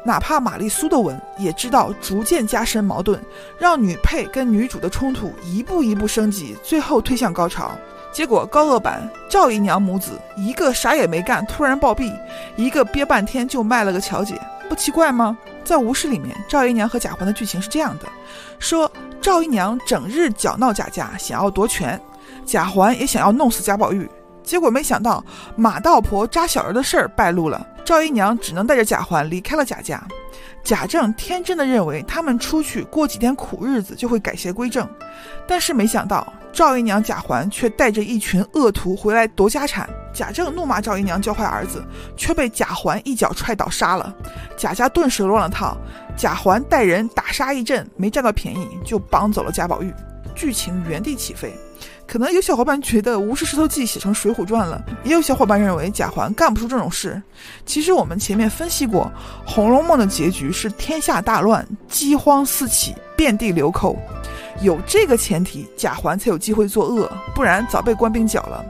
[0.05, 3.19] 哪怕玛丽苏的文也知道逐渐加深矛盾，
[3.57, 7.71] 让女配跟女主的冲突一步一步升级，最后推向高潮。
[8.15, 12.17] 结果高鹗版赵姨娘母子一个啥也没干，突然暴毙；
[12.55, 15.37] 一个憋半天就卖了个乔姐，不奇怪吗？
[15.65, 18.05] 在吴氏里面，赵姨娘和贾环的剧情是这样的：
[18.57, 21.99] 说赵姨娘整日搅闹贾家，想要夺权；
[22.45, 24.09] 贾环也想要弄死贾宝玉。
[24.41, 25.21] 结果没想到
[25.57, 30.01] 马道婆扎小人的事儿败露了，赵姨娘只能带着贾环离开了贾家。
[30.65, 34.89] 贾政天真的认为他们出去过几天苦日子就会改邪归正，
[35.47, 39.87] 但是没想到赵姨娘、贾环却带着一群恶徒回来夺家产。
[40.11, 41.85] 贾政怒骂赵姨娘教坏儿子，
[42.17, 44.11] 却被贾环一脚踹倒杀了。
[44.57, 45.77] 贾家顿时乱了套，
[46.17, 49.93] 贾环带人打杀一阵，没占到便宜，就绑走了贾宝玉。
[50.33, 51.53] 剧情原地起飞。
[52.07, 57.21] 可能有小伙伴觉得《吴氏石头记》写成《水浒传》了，也有小伙伴认为贾环干不出这种事。
[57.65, 59.11] 其实我们前面分析过，
[59.49, 63.97] 《红楼梦》的结局是天下大乱，饥荒四起，遍地流寇。
[64.61, 68.63] 有这个前提，贾环才有机会作恶，不然早被官兵剿了。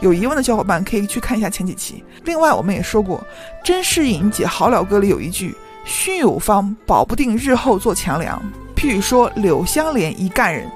[0.00, 2.04] 有疑问的小伙伴可以去看一下前几期。
[2.24, 3.18] 另外，我们也说过，
[3.64, 8.40] 《甄士隐解好了歌》里有一句：“训有方，保不定日后做强梁。”
[8.76, 10.68] 譬如说柳湘莲一干人。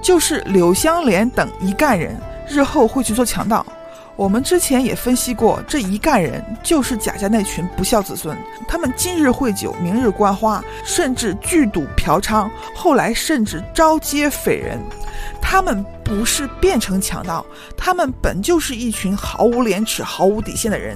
[0.00, 2.16] 就是柳湘莲等一干人
[2.48, 3.64] 日后会去做强盗。
[4.16, 8.36] 我们之前也分析过，这一干人就是贾家那群不孝子孙。
[8.68, 14.78] 他们今日会酒，明日观花，甚至聚赌嫖娼，后来甚至招接匪人。
[15.40, 17.44] 他们不是变成强盗，
[17.78, 20.94] 他们本就是一群毫无廉耻、毫无底线的人。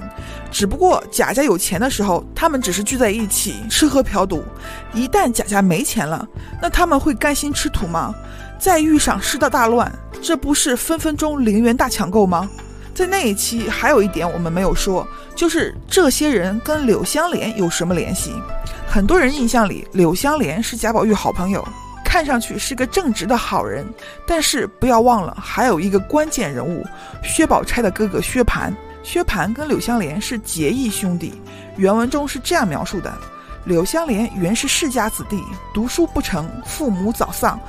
[0.51, 4.43] 只不过贾家有钱的时候，他们只是聚在一起吃喝嫖赌；
[4.93, 6.27] 一旦贾家没钱了，
[6.61, 8.13] 那他们会甘心吃土吗？
[8.59, 9.91] 再遇上世道大乱，
[10.21, 12.49] 这不是分分钟零元大抢购吗？
[12.93, 18.33] 在那一期还有一点我们没有说，就是这些人跟柳湘莲有什么联系？
[18.87, 21.67] 很多人印象里，柳湘莲是贾宝玉好朋友，
[22.05, 23.85] 看上去是个正直的好人。
[24.25, 26.85] 但是不要忘了，还有一个关键人物，
[27.21, 28.73] 薛宝钗的哥哥薛蟠。
[29.03, 31.33] 薛蟠跟柳湘莲是结义兄弟，
[31.75, 33.13] 原文中是这样描述的：
[33.65, 37.59] 柳湘莲原是世家子弟，读书不成，父母早丧。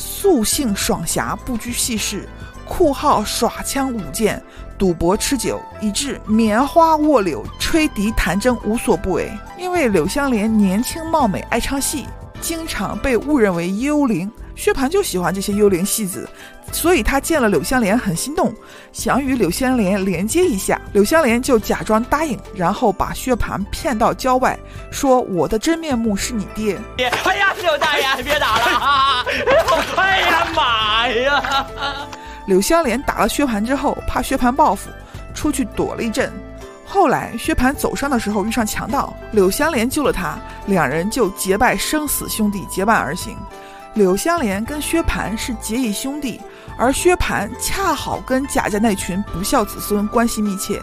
[0.00, 2.26] 素性爽侠，不拘细事，
[2.66, 4.42] 酷好耍枪舞剑、
[4.78, 9.30] 赌博吃酒，以致棉花卧柳、吹笛弹筝无所不为。
[9.58, 12.06] 因为柳湘莲年轻貌美，爱唱戏，
[12.40, 14.32] 经常被误认为幽灵。
[14.56, 16.28] 薛蟠就喜欢这些幽灵戏子，
[16.72, 18.54] 所以他见了柳湘莲很心动，
[18.92, 20.80] 想与柳湘莲连接一下。
[20.92, 24.58] 柳湘莲就假装答应，然后把薛蟠骗到郊外，
[24.90, 29.24] 说：“我的真面目是你爹。”哎呀，柳大爷，别打了！
[29.96, 31.66] 哎呀妈呀！
[32.46, 34.88] 柳湘莲打了薛蟠之后，怕薛蟠报复，
[35.34, 36.32] 出去躲了一阵。
[36.86, 43.36] 后来薛蟠走上的时候遇上强盗，柳湘莲救了他，两人就结拜生死兄弟，结伴而行。
[43.94, 46.40] 柳湘莲跟薛蟠是结义兄弟，
[46.78, 50.80] 而薛蟠恰好跟贾家那群不孝子孙关系密切。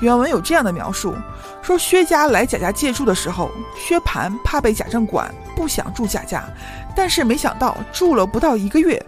[0.00, 1.14] 原文有这样的描述：
[1.62, 6.44] 说薛家来贾家借住的时候，薛蟠怕被贾政管，不想住贾家，
[6.94, 9.04] 但是没想到住了不到一个月。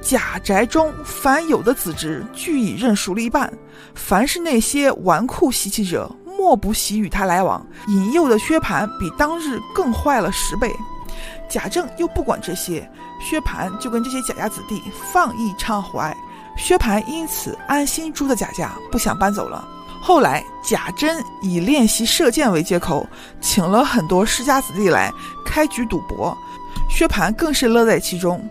[0.00, 3.52] 贾宅中凡有的子侄，俱已认熟了一半。
[3.94, 7.66] 凡是那些纨绔习气者，莫不喜与他来往。
[7.88, 10.74] 引诱的薛蟠比当日更坏了十倍。
[11.50, 12.88] 贾政又不管这些，
[13.20, 16.16] 薛蟠就跟这些贾家子弟放逸畅怀。
[16.56, 19.66] 薛蟠因此安心住在贾家，不想搬走了。
[20.02, 23.06] 后来贾珍以练习射箭为借口，
[23.40, 25.12] 请了很多世家子弟来
[25.44, 26.36] 开局赌博，
[26.88, 28.42] 薛蟠更是乐在其中。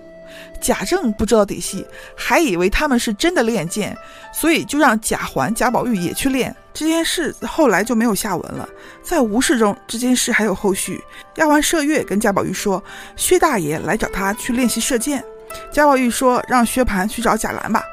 [0.61, 3.97] 贾政不知道底细，还以为他们是真的练剑，
[4.33, 6.55] 所以就让贾环、贾宝玉也去练。
[6.73, 8.67] 这件事后来就没有下文了。
[9.03, 11.03] 在吴氏中，这件事还有后续。
[11.35, 12.81] 丫鬟麝月跟贾宝玉说，
[13.15, 15.23] 薛大爷来找他去练习射箭。
[15.71, 17.83] 贾宝玉说，让薛蟠去找贾兰吧，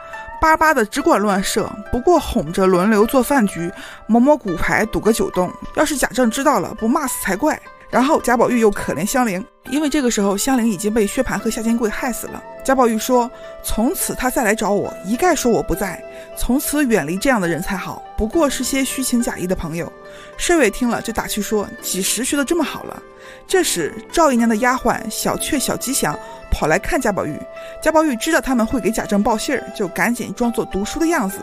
[0.41, 3.71] 巴巴的只管乱射，不过哄着轮流做饭局，
[4.07, 5.53] 摸摸骨牌，赌个九洞。
[5.75, 7.61] 要是贾政知道了，不骂死才怪。
[7.89, 12.43] 然后贾宝玉又可怜香菱，因为这个时候香菱已经被薛蟠和夏金桂害死了。
[12.65, 13.31] 贾宝玉说
[13.63, 16.03] ：“从此他再来找我，一概说我不在，
[16.37, 18.03] 从此远离这样的人才好。
[18.17, 19.91] 不过是些虚情假意的朋友。”
[20.37, 23.01] 侍卫听了就打趣说：“几时学得这么好了？”
[23.47, 26.19] 这时赵姨娘的丫鬟小雀、小吉祥
[26.51, 27.39] 跑来看贾宝玉。
[27.81, 31.39] 贾宝玉知道他们会给贾政报信儿，就赶紧装作读书的样子。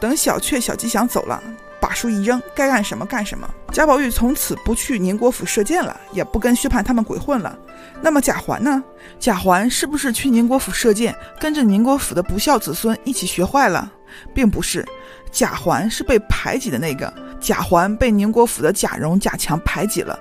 [0.00, 1.40] 等小雀、小吉祥走了。
[1.84, 3.46] 把书一扔，该干什么干什么。
[3.70, 7.58] 贾宝玉从此不去宁国府射箭了，也不跟薛蟠他们鬼混了。
[8.00, 8.82] 那么贾环呢？
[9.20, 13.92] 贾环是不是去宁国府射箭，跟着宁国府的不孝子孙一起学坏了？
[14.34, 14.82] 并不是，
[15.30, 17.12] 贾环是被排挤的那个。
[17.38, 20.18] 贾环被宁国府的贾蓉、贾强排挤了。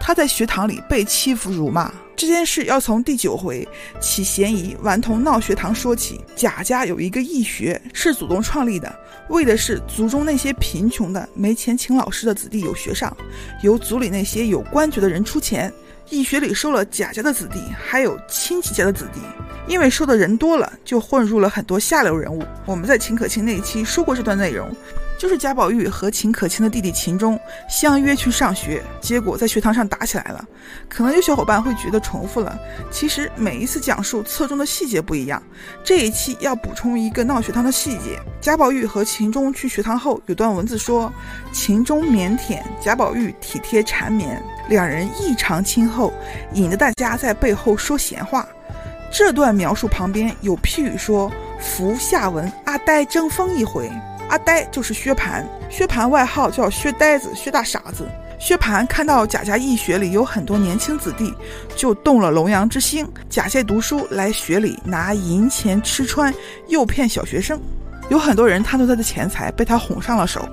[0.00, 3.66] 他在学堂里被欺负辱骂这件事，要从第九回
[4.00, 6.20] 起嫌疑顽童闹学堂说起。
[6.36, 8.94] 贾家有一个义学，是祖宗创立的，
[9.28, 13.14] 为的是族中那些贫穷的、没钱请老师的子弟有学上，
[13.62, 15.72] 由族里那些有官爵的人出钱。
[16.10, 19.20] 义学里收了贾家的子弟，还有亲戚家的子弟，
[19.66, 22.44] 因为收的人多了，就混入了很多下流人物。
[22.66, 24.70] 我们在秦可卿那一期说过这段内容。
[25.24, 30.44] 就是贾宝玉和秦可卿的弟弟秦钟相约去上学，结果在学堂上打起来了。
[30.86, 32.58] 可能有小伙伴会觉得重复了，
[32.90, 35.42] 其实每一次讲述侧重的细节不一样。
[35.82, 41.10] 这一期要补充一个闹学堂的细节：贾宝玉和秦钟去学堂后，有段文字说，
[41.52, 46.12] 秦钟腼腆，贾宝玉体贴缠绵，两人异常亲厚，
[46.52, 48.46] 引得大家在背后说闲话。
[49.10, 53.90] 这段描述旁边有批语说：“伏下文阿呆争锋一回。”
[54.34, 58.04] 阿呆就是薛蟠，薛蟠外号叫薛呆子、薛大傻子。
[58.36, 61.32] 薛蟠看到贾家义学里有很多年轻子弟，
[61.76, 66.34] 就动了龙阳之心，假借读书来学里拿银钱吃穿，
[66.66, 67.60] 诱骗小学生。
[68.08, 70.44] 有很多人贪图他的钱财，被他哄上了手。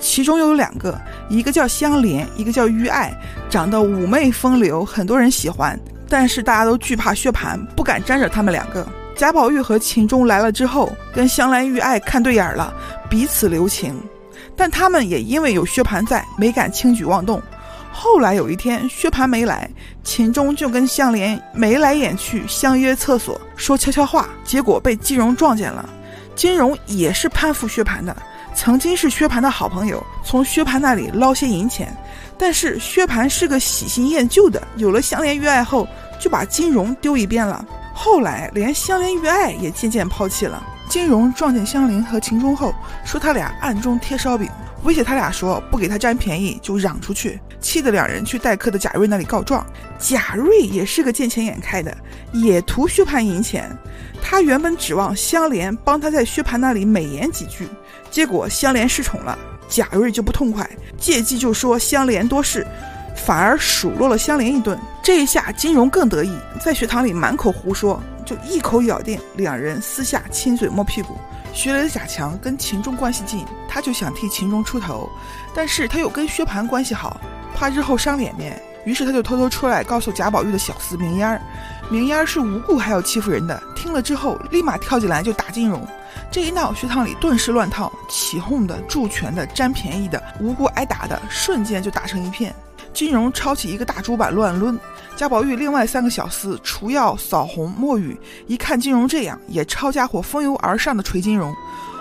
[0.00, 0.96] 其中又有两个，
[1.28, 3.12] 一个叫香莲，一个叫玉爱，
[3.50, 5.76] 长得妩媚风流，很多人喜欢。
[6.08, 8.86] 但是大家都惧怕薛蟠，不敢沾惹他们两个。
[9.16, 12.74] 贾宝玉和秦钟来了之后，跟香兰玉爱看对眼了，
[13.08, 13.94] 彼此留情。
[14.56, 17.40] 但他们也因为有薛蟠在，没敢轻举妄动。
[17.92, 19.70] 后来有一天，薛蟠没来，
[20.02, 25.88] 秦钟就跟香莲眉来眼去，相约厕所说悄悄话，结果被金荣撞见了。
[26.34, 28.16] 金荣也是攀附薛蟠的，
[28.52, 31.96] 曾经是薛蟠的好朋友，从薛蟠那里捞些银钱。
[32.36, 35.86] 但是薛蟠是个喜新厌旧的，有了香莲玉爱后，
[36.20, 37.64] 就把金荣丢一边了。
[37.94, 40.62] 后来，连香莲玉爱也渐渐抛弃了。
[40.88, 44.50] 金荣撞见香菱和秦钟后，说他俩暗中贴烧饼，
[44.82, 49.64] 威胁他俩说不给他占便宜就嚷出去，气得两人去待客的贾瑞那里告状。
[49.98, 51.96] 贾瑞也是个见钱眼开的，
[52.32, 53.70] 也图薛蟠银钱。
[54.20, 57.66] 他原本指望香莲帮他在薛蟠那里美言几句，
[58.10, 62.66] 结果香莲失宠了，贾瑞就不痛快，借机就说香莲多事。
[63.16, 71.18] 反而数落了香莲一顿，这一下金荣更得意，在学堂里满口胡说，就一口咬定两人私下亲嘴摸屁股。
[71.52, 75.06] 学雷的贾强跟秦钟关系近，他就想替秦钟出头，
[75.54, 77.20] 但是他又跟薛蟠关系好，
[77.54, 81.42] 怕日后伤脸面，于是他就偷偷出来告诉贾宝玉的小厮明烟儿，
[81.90, 85.86] 明烟儿是无故还要欺负人的，听了之后立马跳进来就打金荣，
[86.30, 92.54] 这一闹学堂里顿时乱套，起哄的、助拳的、占便宜的、无辜挨打的，瞬间就打成一片。
[92.92, 94.78] 金荣抄起一个大竹板乱抡，
[95.16, 101.54] 贾宝玉另外三个小厮除药、扫红、墨雨，一看金荣这样，也抄家伙蜂拥而上的捶金荣。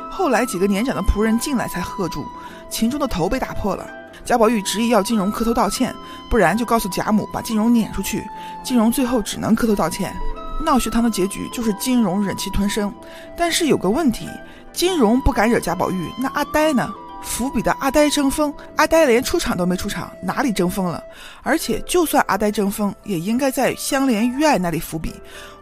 [0.09, 2.25] 后来几个年长的仆人进来才喝住，
[2.71, 3.87] 秦钟的头被打破了。
[4.25, 5.93] 贾宝玉执意要金荣磕头道歉，
[6.27, 8.23] 不然就告诉贾母把金荣撵出去。
[8.63, 10.15] 金荣最后只能磕头道歉。
[10.63, 12.91] 闹学堂的结局就是金荣忍气吞声。
[13.37, 14.27] 但是有个问题，
[14.71, 16.91] 金荣不敢惹贾宝玉，那阿呆呢？
[17.23, 21.01] 伏笔的阿呆争锋，阿呆连出场都没出场，哪里争锋了？
[21.41, 25.13] 而且就算阿呆争锋，也应该在香莲玉爱那里伏笔。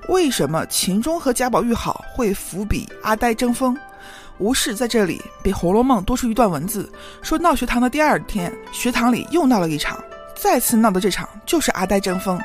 [0.10, 3.78] 为什么秦钟和贾宝玉好会伏笔阿呆争锋？
[4.40, 10.04] 吴氏在这里比《红楼梦》多出一段文字，说闹学堂的第二天，学堂里又闹了一场，
[10.36, 12.40] 再次闹的这场就是阿呆争锋。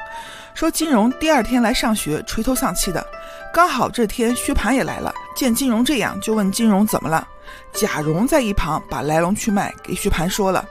[0.54, 3.04] 说金荣第二天来上学，垂头丧气的，
[3.52, 7.26] 刚好这天薛蟠也来了，见金荣这样，就问金荣怎么了。
[7.72, 10.64] 贾蓉在一旁把来龙去脉给薛蟠说了。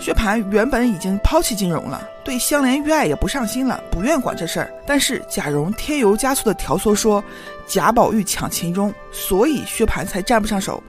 [0.00, 4.72] 薛蟠原本已经抛弃金荣了，对香莲玉爱也不上心了，不愿管这事儿。
[4.86, 7.22] 但是贾蓉添油加醋的挑唆说，
[7.66, 10.82] 贾宝玉抢秦钟，所以薛蟠才沾不上手。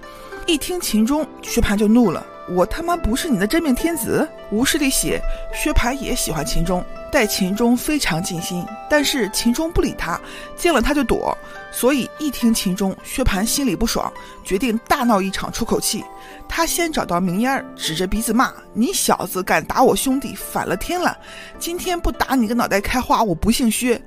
[0.48, 5.22] 一听秦钟，薛蟠就怒了：“我他妈不是你的真命天子！”吴氏里写，
[5.54, 10.20] 薛蟠也喜欢秦钟，待秦钟非常尽心，但是秦钟不理他，
[10.56, 11.38] 见了他就躲。
[11.72, 14.12] 所以一听秦钟，薛蟠心里不爽，
[14.44, 16.04] 决定大闹一场出口气。
[16.48, 21.18] 他先找到明烟儿，指着鼻子骂：“你小子敢打我兄弟，反了天了！
[21.60, 24.02] 今天不打你个脑袋开花，我不姓薛。”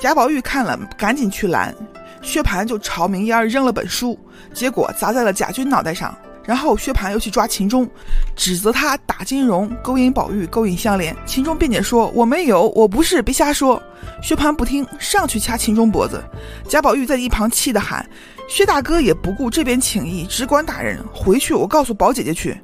[0.00, 1.74] 贾宝玉看了，赶紧去拦，
[2.22, 4.18] 薛蟠就朝明烟儿扔了本书，
[4.54, 6.16] 结果砸在了贾军脑袋上。
[6.48, 7.86] 然后薛蟠又去抓秦钟，
[8.34, 11.14] 指责他打金荣，勾引宝玉，勾引香莲。
[11.26, 13.82] 秦钟辩解说：“我没有，我不是，别瞎说。”
[14.24, 16.24] 薛蟠不听，上去掐秦钟脖子。
[16.66, 18.08] 贾宝玉在一旁气得喊
[18.48, 22.58] ：“薛大哥也不顾这边情谊，只管打人，回去我告诉宝姐姐去。”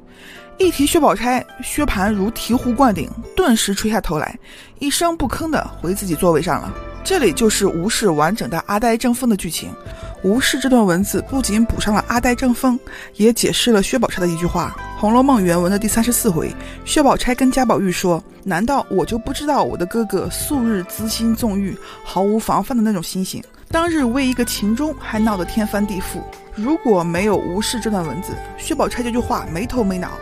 [0.57, 4.35] 一提薛宝钗，薛蟠如醍醐灌顶，顿时垂下头来，
[4.79, 6.73] 一声不吭地回自己座位上了。
[7.03, 9.69] 这里就是吴氏完整的阿呆争锋的剧情。
[10.25, 12.79] 吴氏这段文字不仅补上了阿呆争锋，
[13.13, 14.75] 也解释了薛宝钗的一句话。
[14.99, 16.51] 《红楼梦》原文的第三十四回，
[16.83, 23.43] 薛宝钗跟贾宝玉说：“难道我就不知道我的哥哥素日姿心纵欲，毫无防范的那种心性？
[23.69, 26.19] 当日为一个秦钟还闹得天翻地覆。
[26.55, 30.13] 如果没有吴氏这段文字，薛宝钗这句话没头没脑。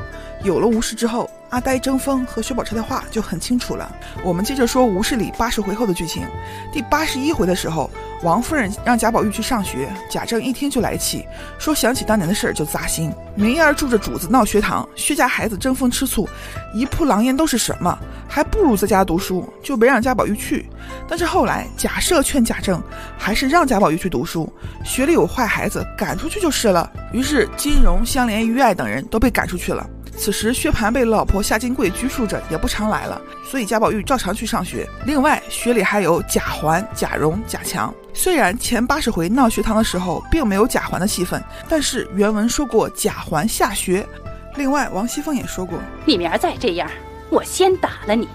[0.43, 3.95] 有了吴氏之后。”阿呆争锋和薛宝钗的话就很清楚了。
[4.23, 6.25] 我们接着说吴氏里八十回后的剧情。
[6.71, 7.91] 第八十一回的时候，
[8.23, 11.25] 王夫人让贾宝玉去上学，贾政一听就来气，
[11.59, 13.12] 说想起当年的事儿就扎心。
[13.36, 16.27] 明儿住着主子闹学堂，薛家孩子争风吃醋，
[16.73, 17.99] 一铺狼烟都是什么？
[18.29, 20.65] 还不如在家读书，就没让贾宝玉去。
[21.07, 22.81] 但是后来贾赦劝贾政，
[23.17, 24.51] 还是让贾宝玉去读书，
[24.86, 26.89] 学里有坏孩子，赶出去就是了。
[27.12, 29.86] 于是金荣、香莲、玉爱等人都被赶出去了。
[30.15, 34.88] 此时，薛蟠被老婆夏金桂拘束着，也不常来了，所以贾宝玉照常去上学。
[35.06, 37.93] 另外，学里还有贾环、贾蓉、贾强。
[38.13, 44.08] 虽然前八十回闹学堂的时候并没有贾环的戏份，但是原文说过贾环下学。
[44.56, 46.89] 另外，王熙凤也说过：“你明儿再这样，
[47.30, 48.30] 我先打了你，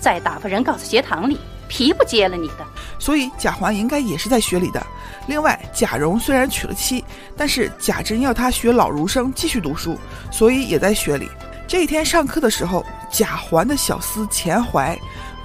[0.00, 1.38] 再打发人告诉学堂里。”
[1.72, 2.66] 皮不接了你的，
[2.98, 4.86] 所以贾环应该也是在学里的。
[5.26, 7.02] 另外，贾蓉虽然娶了妻，
[7.34, 9.96] 但是贾珍要他学老儒生，继续读书，
[10.30, 11.30] 所以也在学里。
[11.66, 14.94] 这一天上课的时候，贾环的小厮钱怀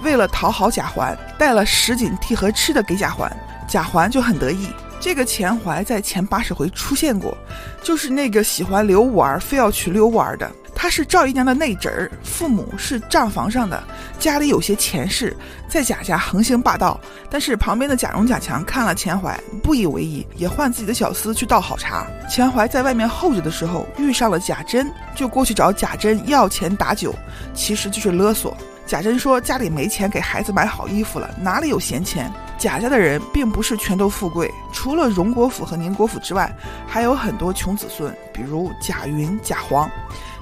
[0.02, 3.34] 为了讨好贾环，带了什锦屉和吃的给贾环，
[3.66, 4.68] 贾环就很得意。
[5.00, 7.34] 这个钱怀在前八十回出现过，
[7.82, 10.52] 就是那个喜欢刘五儿，非要娶刘五儿的。
[10.80, 13.82] 他是赵姨娘的内侄儿，父母是账房上的，
[14.20, 15.36] 家里有些钱势，
[15.68, 17.00] 在贾家横行霸道。
[17.28, 22.06] 但是旁边的贾蓉、贾强看了钱怀，不以为意，也换自己的小厮去倒好茶。
[22.30, 27.12] 钱怀在外面候着的时候，遇上了贾珍，就过去找贾珍要钱打酒，
[27.52, 28.56] 其实就是勒索。
[28.86, 32.32] 贾珍说家里没钱给孩子买好衣服了，哪里有闲钱？
[32.56, 39.90] 贾家的人并不是全都富贵，除了荣国府和宁国府之外，还有很多穷子孙，比如贾云、贾黄。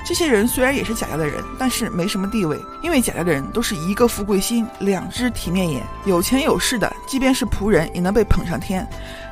[0.06, 8.84] 这些人虽然也是贾家的人，但是没什么地位，因为贾家的人都是一个富贵心，两只体面眼，有钱有势的，即便是仆人也能被捧上天；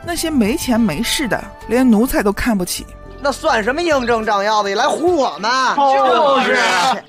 [0.05, 2.85] 那些没钱没势的，连奴才都看不起。
[3.21, 5.51] 那算什么应征长腰子，来唬我们？
[5.77, 6.59] 就是。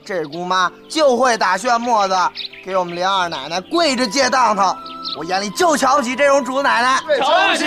[0.06, 2.16] 这姑妈就会打旋磨子，
[2.64, 4.74] 给我们林二奶奶跪着借当头。
[5.18, 7.66] 我眼里就瞧不起这种主奶奶，瞧不起。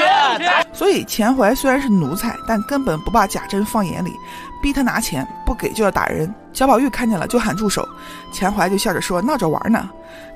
[0.73, 1.89] 所以钱怀虽然是。
[1.89, 4.13] 奴才，但根本不把贾珍放眼里。
[4.63, 6.33] 逼他拿钱，不给就要打人。
[6.53, 7.89] 贾宝玉看见了，就喊住手。
[8.33, 9.89] 钱怀就笑着说：“闹着玩呢。”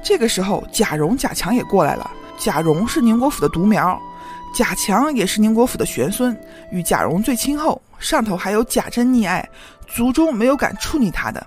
[0.03, 2.11] 这个时候，贾蓉、贾强也过来了。
[2.39, 4.01] 贾蓉是宁国府的独苗，
[4.55, 6.37] 贾强也是宁国府的玄孙，
[6.71, 7.81] 与贾蓉最亲厚。
[7.99, 9.49] 上头还有贾珍溺爱，
[9.87, 11.45] 族中没有敢处理他的。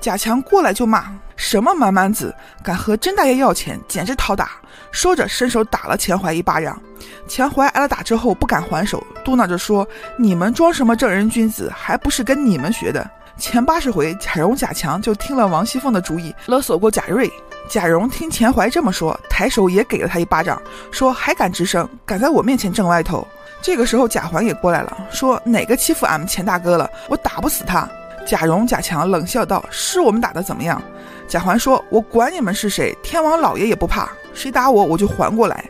[0.00, 1.06] 贾强过来就骂
[1.36, 4.52] ：“什么蛮蛮子，敢和甄大爷要钱，简直讨打！”
[4.90, 6.80] 说着伸手打了钱怀一巴掌。
[7.26, 9.86] 钱怀挨了打之后不敢还手，嘟囔着说
[10.18, 13.08] ：“你们装什么正人君子，还不是跟你们学的？”
[13.38, 17.30] 前八十回，贾蓉、贾强就听了王熙凤的主意，勒索过贾瑞。
[17.68, 20.60] 贾蓉听钱怀这么说，抬手也给了他一巴掌，
[20.90, 23.26] 说：“还敢吱声，敢在我面前挣歪头！”
[23.62, 26.90] 这个时候，贾环也过来了，说：“哪个欺负俺们钱大哥了？
[27.08, 27.88] 我打不死他。”
[28.26, 30.80] 贾蓉、贾强冷笑道：“是我们打的怎么样？”
[31.28, 35.64] 贾环说：“我管你们是谁，天王老爷也不怕，谁打我我就还过来。”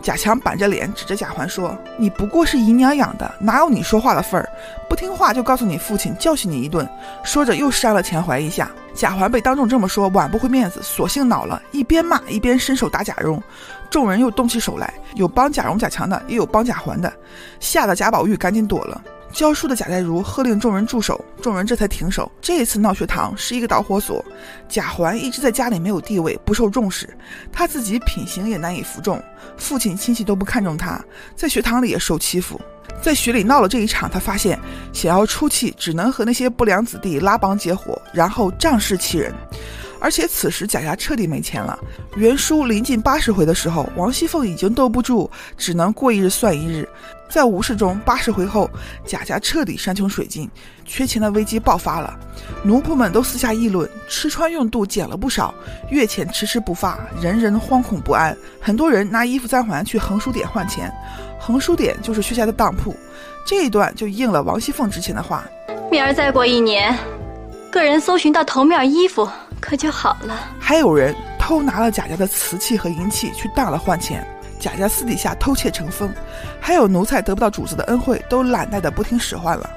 [0.00, 4.48] 贾强板着脸指着贾环说：“你不过是姨娘养的，哪有你说话的份儿？
[4.88, 6.88] 不听话就告诉你父亲教训你一顿。”
[7.24, 8.70] 说着又扇了钱怀一下。
[8.94, 13.42] 贾环被当众这么说，挽不回面子，索性恼了，一边骂一边伸手打贾蓉。
[13.90, 17.12] 众人又动起手来，有帮贾蓉、贾强的，也有帮贾环的，
[17.58, 19.00] 吓得贾宝玉赶紧躲了。
[19.38, 22.28] 教书的贾代儒喝令众人住手，众人这才停手。
[22.40, 24.24] 这一次闹学堂是一个导火索。
[24.68, 27.08] 贾环一直在家里没有地位，不受重视，
[27.52, 29.22] 他自己品行也难以服众，
[29.56, 31.00] 父亲亲戚都不看重他，
[31.36, 32.60] 在学堂里也受欺负。
[33.00, 34.58] 在学里闹了这一场，他发现
[34.92, 39.32] 想要出气，只能和那些不良子弟拉帮结伙，然后仗势欺人。
[40.00, 41.78] 而且此时贾家彻底没钱了。
[42.16, 46.88] 原书临近八十回的时候，王熙凤已经兜不住，只能过一日算一日。
[47.28, 48.70] 在吴氏中，八十回后，
[49.04, 50.48] 贾家彻底山穷水尽，
[50.86, 52.18] 缺钱的危机爆发了。
[52.62, 55.52] 奴仆们都私下议论，吃穿用度减了不少，
[55.90, 58.34] 月钱迟迟不发，人人惶恐不安。
[58.60, 60.90] 很多人拿衣服簪环去横书点换钱，
[61.38, 62.96] 横书点就是薛家的当铺。
[63.44, 65.44] 这一段就应了王熙凤之前的话：
[65.90, 66.96] 明儿再过一年，
[67.70, 69.28] 个人搜寻到头面衣服。
[69.60, 70.34] 可就好了。
[70.58, 74.26] 还有人偷拿了贾家的瓷器和银器去当了换钱，
[74.58, 76.12] 贾家私底下偷窃成风，
[76.60, 79.68] 还有奴才得不到主子的恩惠，都懒怠的不听使唤了。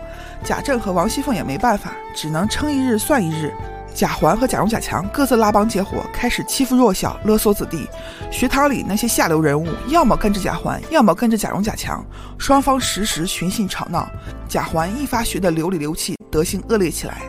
[0.43, 3.53] 贾政和王熙凤也没办法，只能撑一日算一日。
[3.93, 7.85] 贾环和贾蓉、贾强各自拉帮结伙，开始欺负弱小，勒索子弟。
[8.31, 12.03] 学堂里那些下流人物，要么跟着贾环，要么跟着贾蓉、贾强，
[12.37, 14.09] 双方时时寻衅吵闹。
[14.47, 17.21] 贾环一发学得流里流气，德行恶劣起来。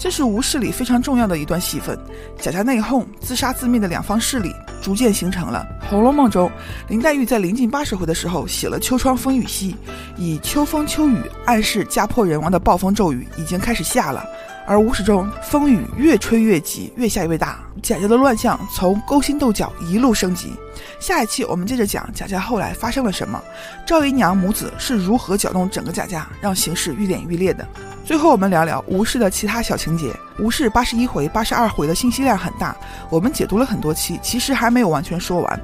[0.00, 1.96] 这是吴氏里非常重要的一段戏份，
[2.38, 5.68] 贾家内讧、自杀自灭的两方势力逐渐形成了。
[5.90, 6.50] 《红楼梦》中，
[6.88, 9.76] 林黛玉在临近八十回的时候写了“秋窗风雨夕”，
[10.16, 14.24] 以秋风秋雨暗示家破人亡的暴风骤雨已经开始下了。
[14.70, 20.52] 而吴氏中，风雨越吹越急，越下越大，贾家的乱象从勾心斗角一路升级。
[21.00, 23.42] 下一期我们接着讲贾家后来发生了什么，
[23.84, 27.66] 赵姨娘母子是如何搅动整个贾家，让形势愈演愈烈的。
[28.04, 30.14] 最后，我们聊聊吴氏的其他小情节。
[30.38, 32.76] 吴氏八十一回、八十二回的信息量很大，
[33.08, 35.60] 我们解读了很多期，其实还没有完全说完。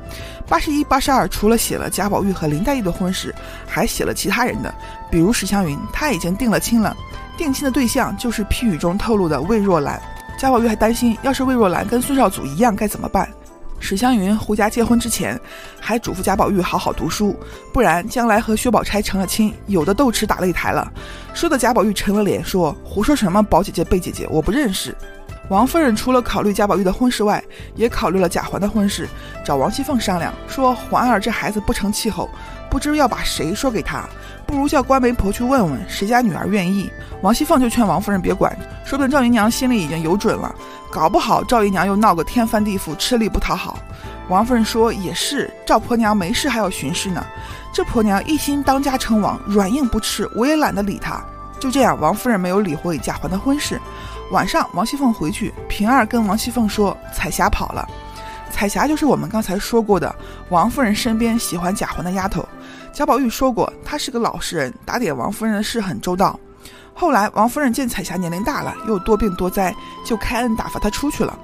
[0.49, 3.33] 八十一、八十二除了写了贾宝玉和林黛玉的婚事，
[3.69, 4.75] 还写了其他人的，
[5.13, 6.97] 比如史湘云，他已经定了亲了，
[7.37, 10.01] 定亲的对象就是批语中透露的魏若兰。
[10.39, 13.28] 贾宝玉还担心，要是魏若兰跟孙少祖一样该怎么办？
[13.78, 15.39] 史湘云回家结婚之前，
[15.78, 17.37] 还嘱咐贾宝玉好好读书，
[17.74, 20.91] 不然将来和薛宝钗成了亲，有的斗吃打擂台了。
[21.34, 23.43] 说的贾宝玉沉了脸，说：“胡说什么？
[23.43, 24.97] 宝姐姐、贝姐姐，我不认识。”
[25.49, 27.43] 王夫人除了考虑贾宝玉的婚事外，
[27.74, 29.09] 也考虑了贾环的婚事，
[29.45, 32.28] 找王熙凤商量，说：“环儿这孩子不成气候，
[32.70, 34.09] 不知要把谁说给他，
[34.47, 36.91] 不如叫官媒婆去问问谁家女儿愿意。”
[37.23, 40.55] 王熙凤就劝王夫人别管，说不定赵姨娘心里已经有准了。
[40.93, 43.79] 搞不好赵姨娘又闹个天翻地覆，吃力不讨好。
[44.29, 47.25] 王夫人说：“也是，赵婆娘没事还要巡视呢。
[47.73, 51.23] 这婆娘一心当家称王，软硬不吃，我也懒得理她。”
[51.59, 53.81] 就这样，王夫人没有理会贾环的婚事。
[54.31, 57.89] 晚上，王熙凤回去，平儿跟王熙凤说：“彩霞跑了。”
[58.51, 60.15] 彩霞就是我们刚才说过的
[60.49, 62.47] 王夫人身边喜欢贾环的丫头。
[62.97, 66.41] 贾宝玉说过，她是个老实人，打点王夫人的事很周到。
[66.95, 71.39] 后来，王夫人见彩霞年龄大了，又多病多灾，就开恩打发她出去了，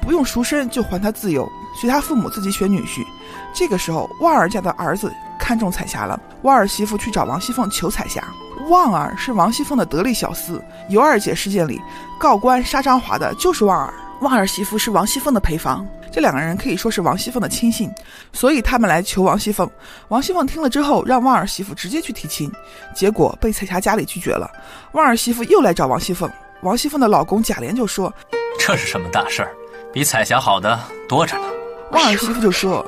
[0.00, 1.50] 不用赎身就还她自由，
[1.80, 3.04] 随她父母自己选女婿。
[3.52, 8.22] 这个时候，旺儿家的儿子看中彩霞了，旺儿媳妇去找王熙凤求彩霞。
[8.68, 11.82] 旺儿是王熙凤的得力小厮，尤二姐事件里
[12.16, 13.92] 告官杀张华的就是旺儿，
[14.22, 15.86] 旺儿媳妇是王熙凤的陪房。
[16.12, 17.90] 这两个人可以说是王熙凤的亲信，
[18.32, 19.68] 所以他们来求王熙凤。
[20.08, 22.50] 王熙凤听了之后，让旺儿媳妇直接去提亲，
[22.94, 24.48] 结果被彩霞家里拒绝了。
[24.92, 28.12] 旺儿媳妇又来找王熙凤，王熙凤的老公贾琏就说
[28.60, 29.52] ：“这是什么大事儿？
[29.92, 31.48] 比彩霞好的多着呢。”
[31.90, 32.86] 旺儿媳妇就说：“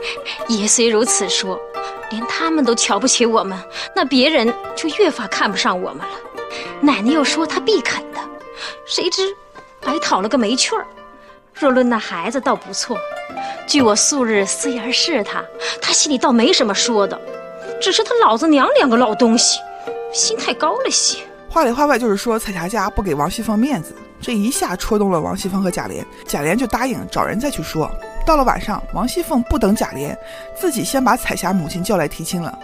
[0.49, 1.59] 爷虽如此说，
[2.11, 3.59] 连他们都瞧不起我们，
[3.97, 6.14] 那别人就越发看不上我们了。
[6.80, 8.20] 奶奶又说她必肯的，
[8.87, 9.35] 谁知
[9.80, 10.87] 白讨了个没趣儿。”
[11.55, 12.98] 若论那孩子倒不错，
[13.66, 15.42] 据我素日私言试他，
[15.80, 17.18] 他心里倒没什么说的，
[17.80, 19.61] 只是他老子娘两个老东西，
[20.12, 21.18] 心太高了些。
[21.48, 27.88] 话里话外就是说彩霞家不给王熙凤面子，这一下戳动了王熙凤和贾琏，贾琏就答应找人再去说。
[28.26, 30.16] 到了晚上，王熙凤不等贾琏，
[30.59, 32.59] 自己先把彩霞母亲叫来提亲了。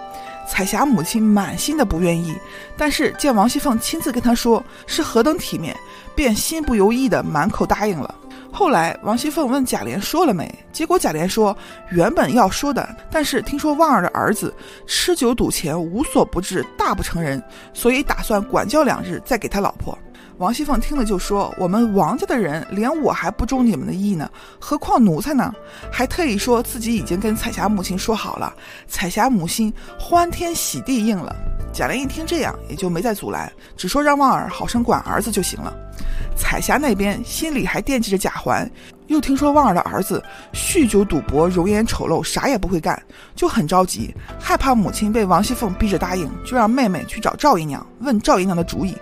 [0.49, 2.37] 彩霞母亲满心的不愿意，
[2.77, 5.77] 但是见王熙凤亲自跟她说是何等体面，
[6.13, 8.13] 便心不由意的满口答应了。
[8.53, 11.57] 后来王熙凤问贾琏说了没，结果贾琏说
[11.91, 14.55] 原本要说的，但是听说旺儿的儿子
[14.87, 17.43] 吃酒赌钱无所不至，大不成人，
[17.73, 19.97] 所以打算管教两日再给他老婆。
[20.39, 25.55] 王熙凤听了就说：“我们王家的人连我还不中你们的意呢，何况奴才呢？”
[25.93, 28.55] 还特意说自己已经跟彩霞母亲说好了，
[28.87, 31.37] 彩霞母亲欢天喜地应了。
[31.73, 35.73] 贾琏一听这样，也就没再阻拦，只说让旺儿好生管儿子就行了。
[36.37, 38.69] 彩霞那边心里还惦记着贾环，
[39.07, 43.01] 又听说旺儿的儿子酗酒赌博，容颜丑陋，啥也不会干，
[43.37, 48.97] 就很着急，害怕母亲被王熙凤逼着答应，就让妹妹去找赵姨娘问赵姨娘的主意。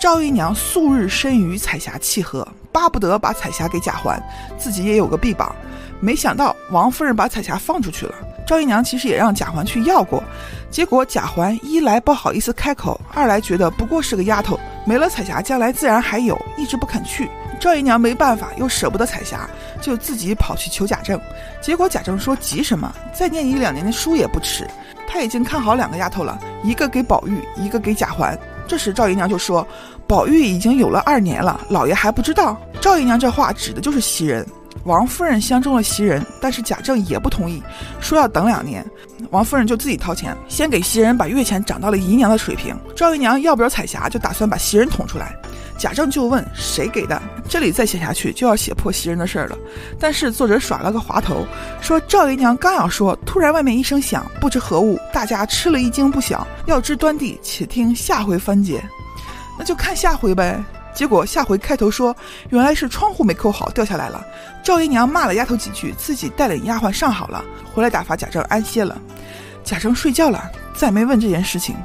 [0.00, 4.22] 赵姨娘素日深与彩霞契合，巴不得把彩霞给贾环，
[4.56, 5.54] 自己也有个臂膀。
[6.00, 8.14] 没想到王夫人把彩霞放出去了。
[8.46, 10.22] 赵姨娘其实也让贾环去要过，
[10.70, 17.28] 结果贾环一来不好意思开口，二来觉得不过是个丫头，没了彩霞将来自然还有，一直不肯去。
[17.60, 19.48] 赵姨娘没办法，又舍不得彩霞，
[19.82, 21.20] 就自己跑去求贾政。
[21.60, 22.90] 结果贾政说：“急什么？
[23.12, 24.66] 再念一两年的书也不迟。”
[25.10, 28.38] 他已经看好两个丫头了，一个给宝玉，一个给贾环。
[28.66, 29.66] 这时赵姨娘就说
[30.06, 34.46] ：“宝玉已经有了二年了，老爷还不知道。”赵姨娘这话指的就是袭人。
[34.84, 37.62] 王夫人相中了袭人，但是贾政也不同意，
[38.00, 38.84] 说要等两年。
[39.30, 42.74] 王夫人就自己掏钱，先给袭人把月钱涨到了姨娘的水平。
[42.96, 45.34] 赵姨娘要不了彩霞，就打算把袭人捅出来。
[45.76, 47.20] 贾政就问谁给的？
[47.48, 49.56] 这里再写下去就要写破袭人的事儿了。
[50.00, 51.46] 但是作者耍了个滑头，
[51.80, 56.46] 说赵姨娘刚要说，突然外面一声响，不知何物，大家吃了一惊不小。
[56.66, 58.82] 要知端地，且听下回分解。
[59.58, 60.60] 那就看下回呗。
[60.94, 62.14] 结果下回开头说，
[62.50, 64.24] 原来是窗户没扣好掉下来了。
[64.62, 69.00] 赵姨娘骂了丫头几句，自己带领丫鬟上好了，回来打发贾政安歇了。
[69.62, 71.76] 贾政睡觉了，再没问这件事情。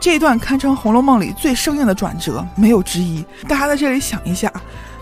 [0.00, 3.24] 这一段堪称《红楼梦》里最生硬的转折，没有之一。
[3.48, 4.52] 大家在这里想一下，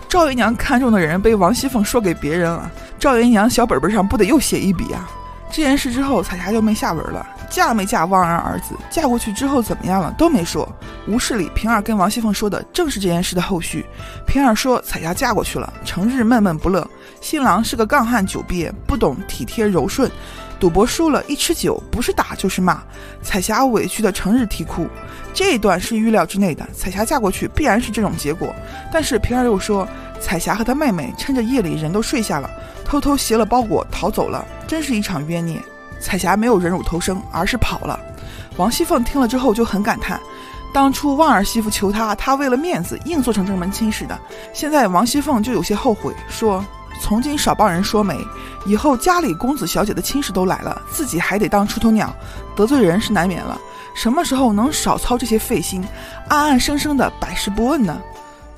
[0.07, 5.09] 赵姨娘看中的人被王熙凤说给别人了，赵姨娘小本本上不得又写一笔啊？
[5.51, 10.67] 这件事之后，彩霞就没下文了，嫁没嫁旺儿儿子，嫁过去之后怎么样了都没说。
[11.07, 13.85] 无事里，平儿跟王熙凤说的正是这件事的后续。
[14.25, 16.87] 平儿说彩霞嫁过去了，成日闷闷不乐，
[17.21, 20.11] 新郎是个杠汉酒鳖，不懂体贴柔顺。
[20.59, 22.81] 赌博输了，一吃酒不是打就是骂，
[23.21, 24.87] 彩霞委屈的成日啼哭。
[25.31, 28.53] 这一段是预料之内的，彩霞嫁过去必然是这种结果。
[28.91, 29.87] 但是平儿又说，
[30.19, 32.49] 彩霞和她妹妹趁着夜里人都睡下了，
[32.83, 35.61] 偷偷携了包裹逃走了，真是一场冤孽。
[35.99, 37.99] 彩霞没有忍辱偷生，而是跑了。
[38.57, 40.19] 王熙凤听了之后就很感叹，
[40.73, 44.17] 当初旺儿媳妇求她，她为了面子硬做成这门亲事的。
[44.53, 46.63] 现在王熙凤就有些后悔，说。
[46.99, 48.17] 从今少帮人说媒，
[48.65, 52.11] 以后家里公子小姐的亲事都来了，自己还得当出头鸟，
[52.55, 53.55] 得罪人是难免了。
[53.93, 55.85] 什么时候能少操这些费心，
[56.27, 57.95] 暗暗生生的百事不问呢？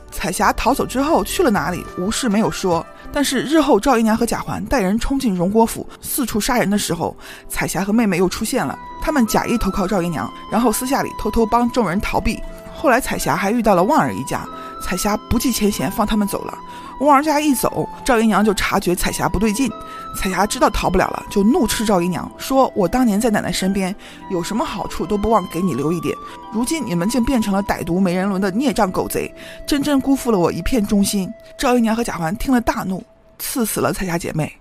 [0.09, 1.85] 彩霞逃走之后去了哪里？
[1.97, 2.85] 吴氏没有说。
[3.12, 7.16] 但是日后赵姨娘和贾环带人冲进荣国府，四处杀人的时候，
[7.47, 8.78] 彩霞和妹妹又出现了。
[9.01, 12.39] 他们假意投靠赵姨娘，然后私下里偷偷帮众人逃避。
[12.74, 14.47] 后来彩霞还遇到了旺儿一家，
[14.82, 16.57] 彩霞不计前嫌放他们走了。
[16.99, 19.72] 旺儿家一走，赵姨娘就察觉彩霞不对劲。
[20.16, 23.95] 彩霞知道逃不了了，就怒斥赵姨娘说：“我当年在奶奶身边，
[24.32, 26.16] 有什么好处都不忘给你留一点。
[26.51, 29.34] 如今你们竟变成了歹毒没人伦的孽障狗贼，
[29.68, 33.03] 真真辜负了我一片忠心。”赵姨娘和贾环听了大怒，
[33.38, 34.51] 赐死了彩霞姐妹。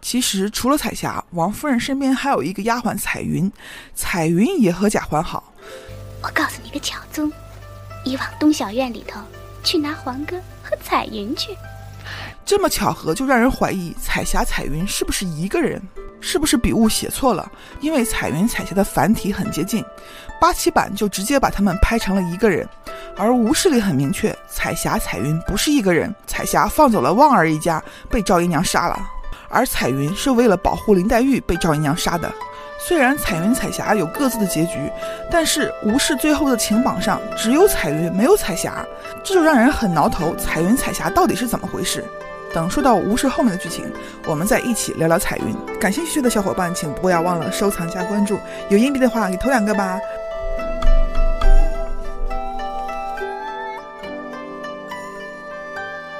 [0.00, 3.50] 其实除了彩霞，王夫人身边还有一个丫鬟彩云，
[3.94, 5.52] 彩云也和贾环好。
[6.22, 7.30] 我告诉你个巧宗，
[8.04, 9.20] 你往东小院里头
[9.64, 10.36] 去拿黄哥。
[10.68, 11.56] 和彩云去，
[12.46, 15.82] 这么巧合就让人怀疑彩霞、彩云是不是一个人？
[16.20, 17.50] 是不是笔误写错了？
[17.80, 19.84] 因为彩云、彩霞的繁体很接近，
[20.40, 22.66] 八七版就直接把他们拍成了一个人。
[23.16, 26.14] 而吴氏里很明确，彩霞、彩云不是一个人。
[26.24, 28.96] 彩霞放走了旺儿一家，被赵姨娘杀了；
[29.48, 32.32] 而彩云是为了保护林黛玉，被赵姨娘杀的。
[32.78, 34.90] 虽然彩云、彩霞有各自的结局，
[35.32, 38.86] 但是吴氏最后的情榜上只有彩云，没有彩霞，
[39.24, 40.34] 这就让人很挠头。
[40.36, 42.04] 彩云、彩霞到底是怎么回事？
[42.56, 43.92] 等说到吴氏后面的剧情，
[44.24, 45.54] 我们再一起聊聊彩云。
[45.78, 48.40] 感兴趣的小伙伴，请不要忘了收藏加关注。
[48.70, 50.00] 有硬币的话，给投两个吧。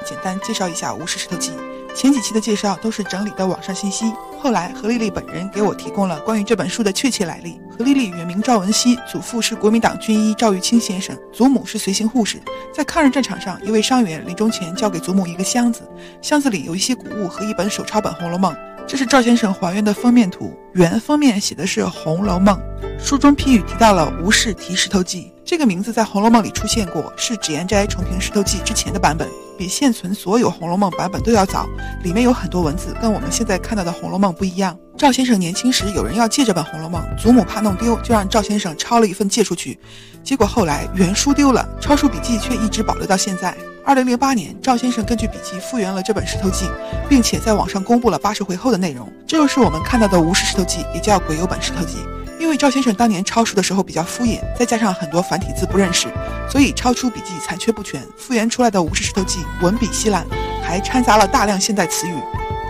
[0.04, 1.52] 简单介绍一下《吴氏石头记》。
[1.96, 7.58] 前几期的介绍都是整理的网上信息，后来何丽丽本人给我提供了关于这本书的确切来历。
[7.70, 12.38] 何丽丽原名赵文熙，祖父是国民党军医赵玉清先生，祖母是随行护士。
[12.70, 15.88] 在抗日战场上，一位伤员临终前交给祖母一个箱子，
[16.20, 18.52] 箱子里有一些古物和一本手抄本《红楼梦》。
[18.86, 22.54] 这是赵先生还原的封面图，原封面写的是《红楼梦》，
[23.02, 25.32] 书中批语提到了吴氏题石头记。
[25.46, 31.64] 这个名字在《红楼梦》里出现过，是脂砚斋重评《石头记》之前的版本，比现存所有《红楼梦》版本都要早。
[32.02, 34.76] 里面有很多文字跟我们现在看到的《红楼梦》不一样。
[34.96, 39.78] 赵先生年轻时有人要借这本《红楼梦》，祖母怕弄丢，就让赵先生抄了一份借出去。
[40.24, 43.56] 结果后来原书丢了，抄书笔记却一直保留到现在。
[43.84, 46.64] 二零零八年，赵先生根据笔记复原了这本《石头记》，
[47.08, 49.08] 并且在网上公布了八十回后的内容。
[49.28, 51.98] 这就是我们看到的《无事石头记》，也叫鬼游本《石头记》。
[52.38, 56.08] 因为赵先生当年抄书的时候比较敷衍，再加上很多繁体字不认识，
[56.50, 60.24] 所以抄书笔记残缺不全，复原出来的《吴氏石头记》文笔稀烂，
[60.62, 62.14] 还掺杂了大量现代词语。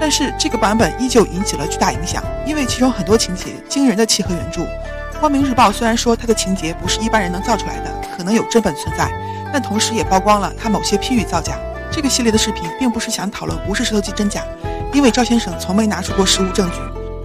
[0.01, 4.63] 但是这个版本依旧引起了巨大影响，因为其中很多情节惊人的契合原著。
[5.19, 9.11] 《光明日报》虽然说它的情节不是一般人能造出来的，可能有真本存在，
[9.53, 11.59] 但同时也曝光了它某些批语造假。
[11.91, 14.45] 这个系列的视频并不是想讨论《吴氏石头记》真假，
[14.93, 16.77] 因为赵先生从没拿出过实物证据。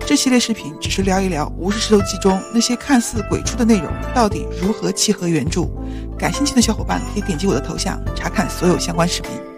[0.06, 5.68] 这系列视频只是聊一聊《无事石头记》中那些看似鬼畜的内容到底如何契合原著。
[6.18, 9.51] 感兴趣的小伙伴可以点击我的头像查看所有相关视频。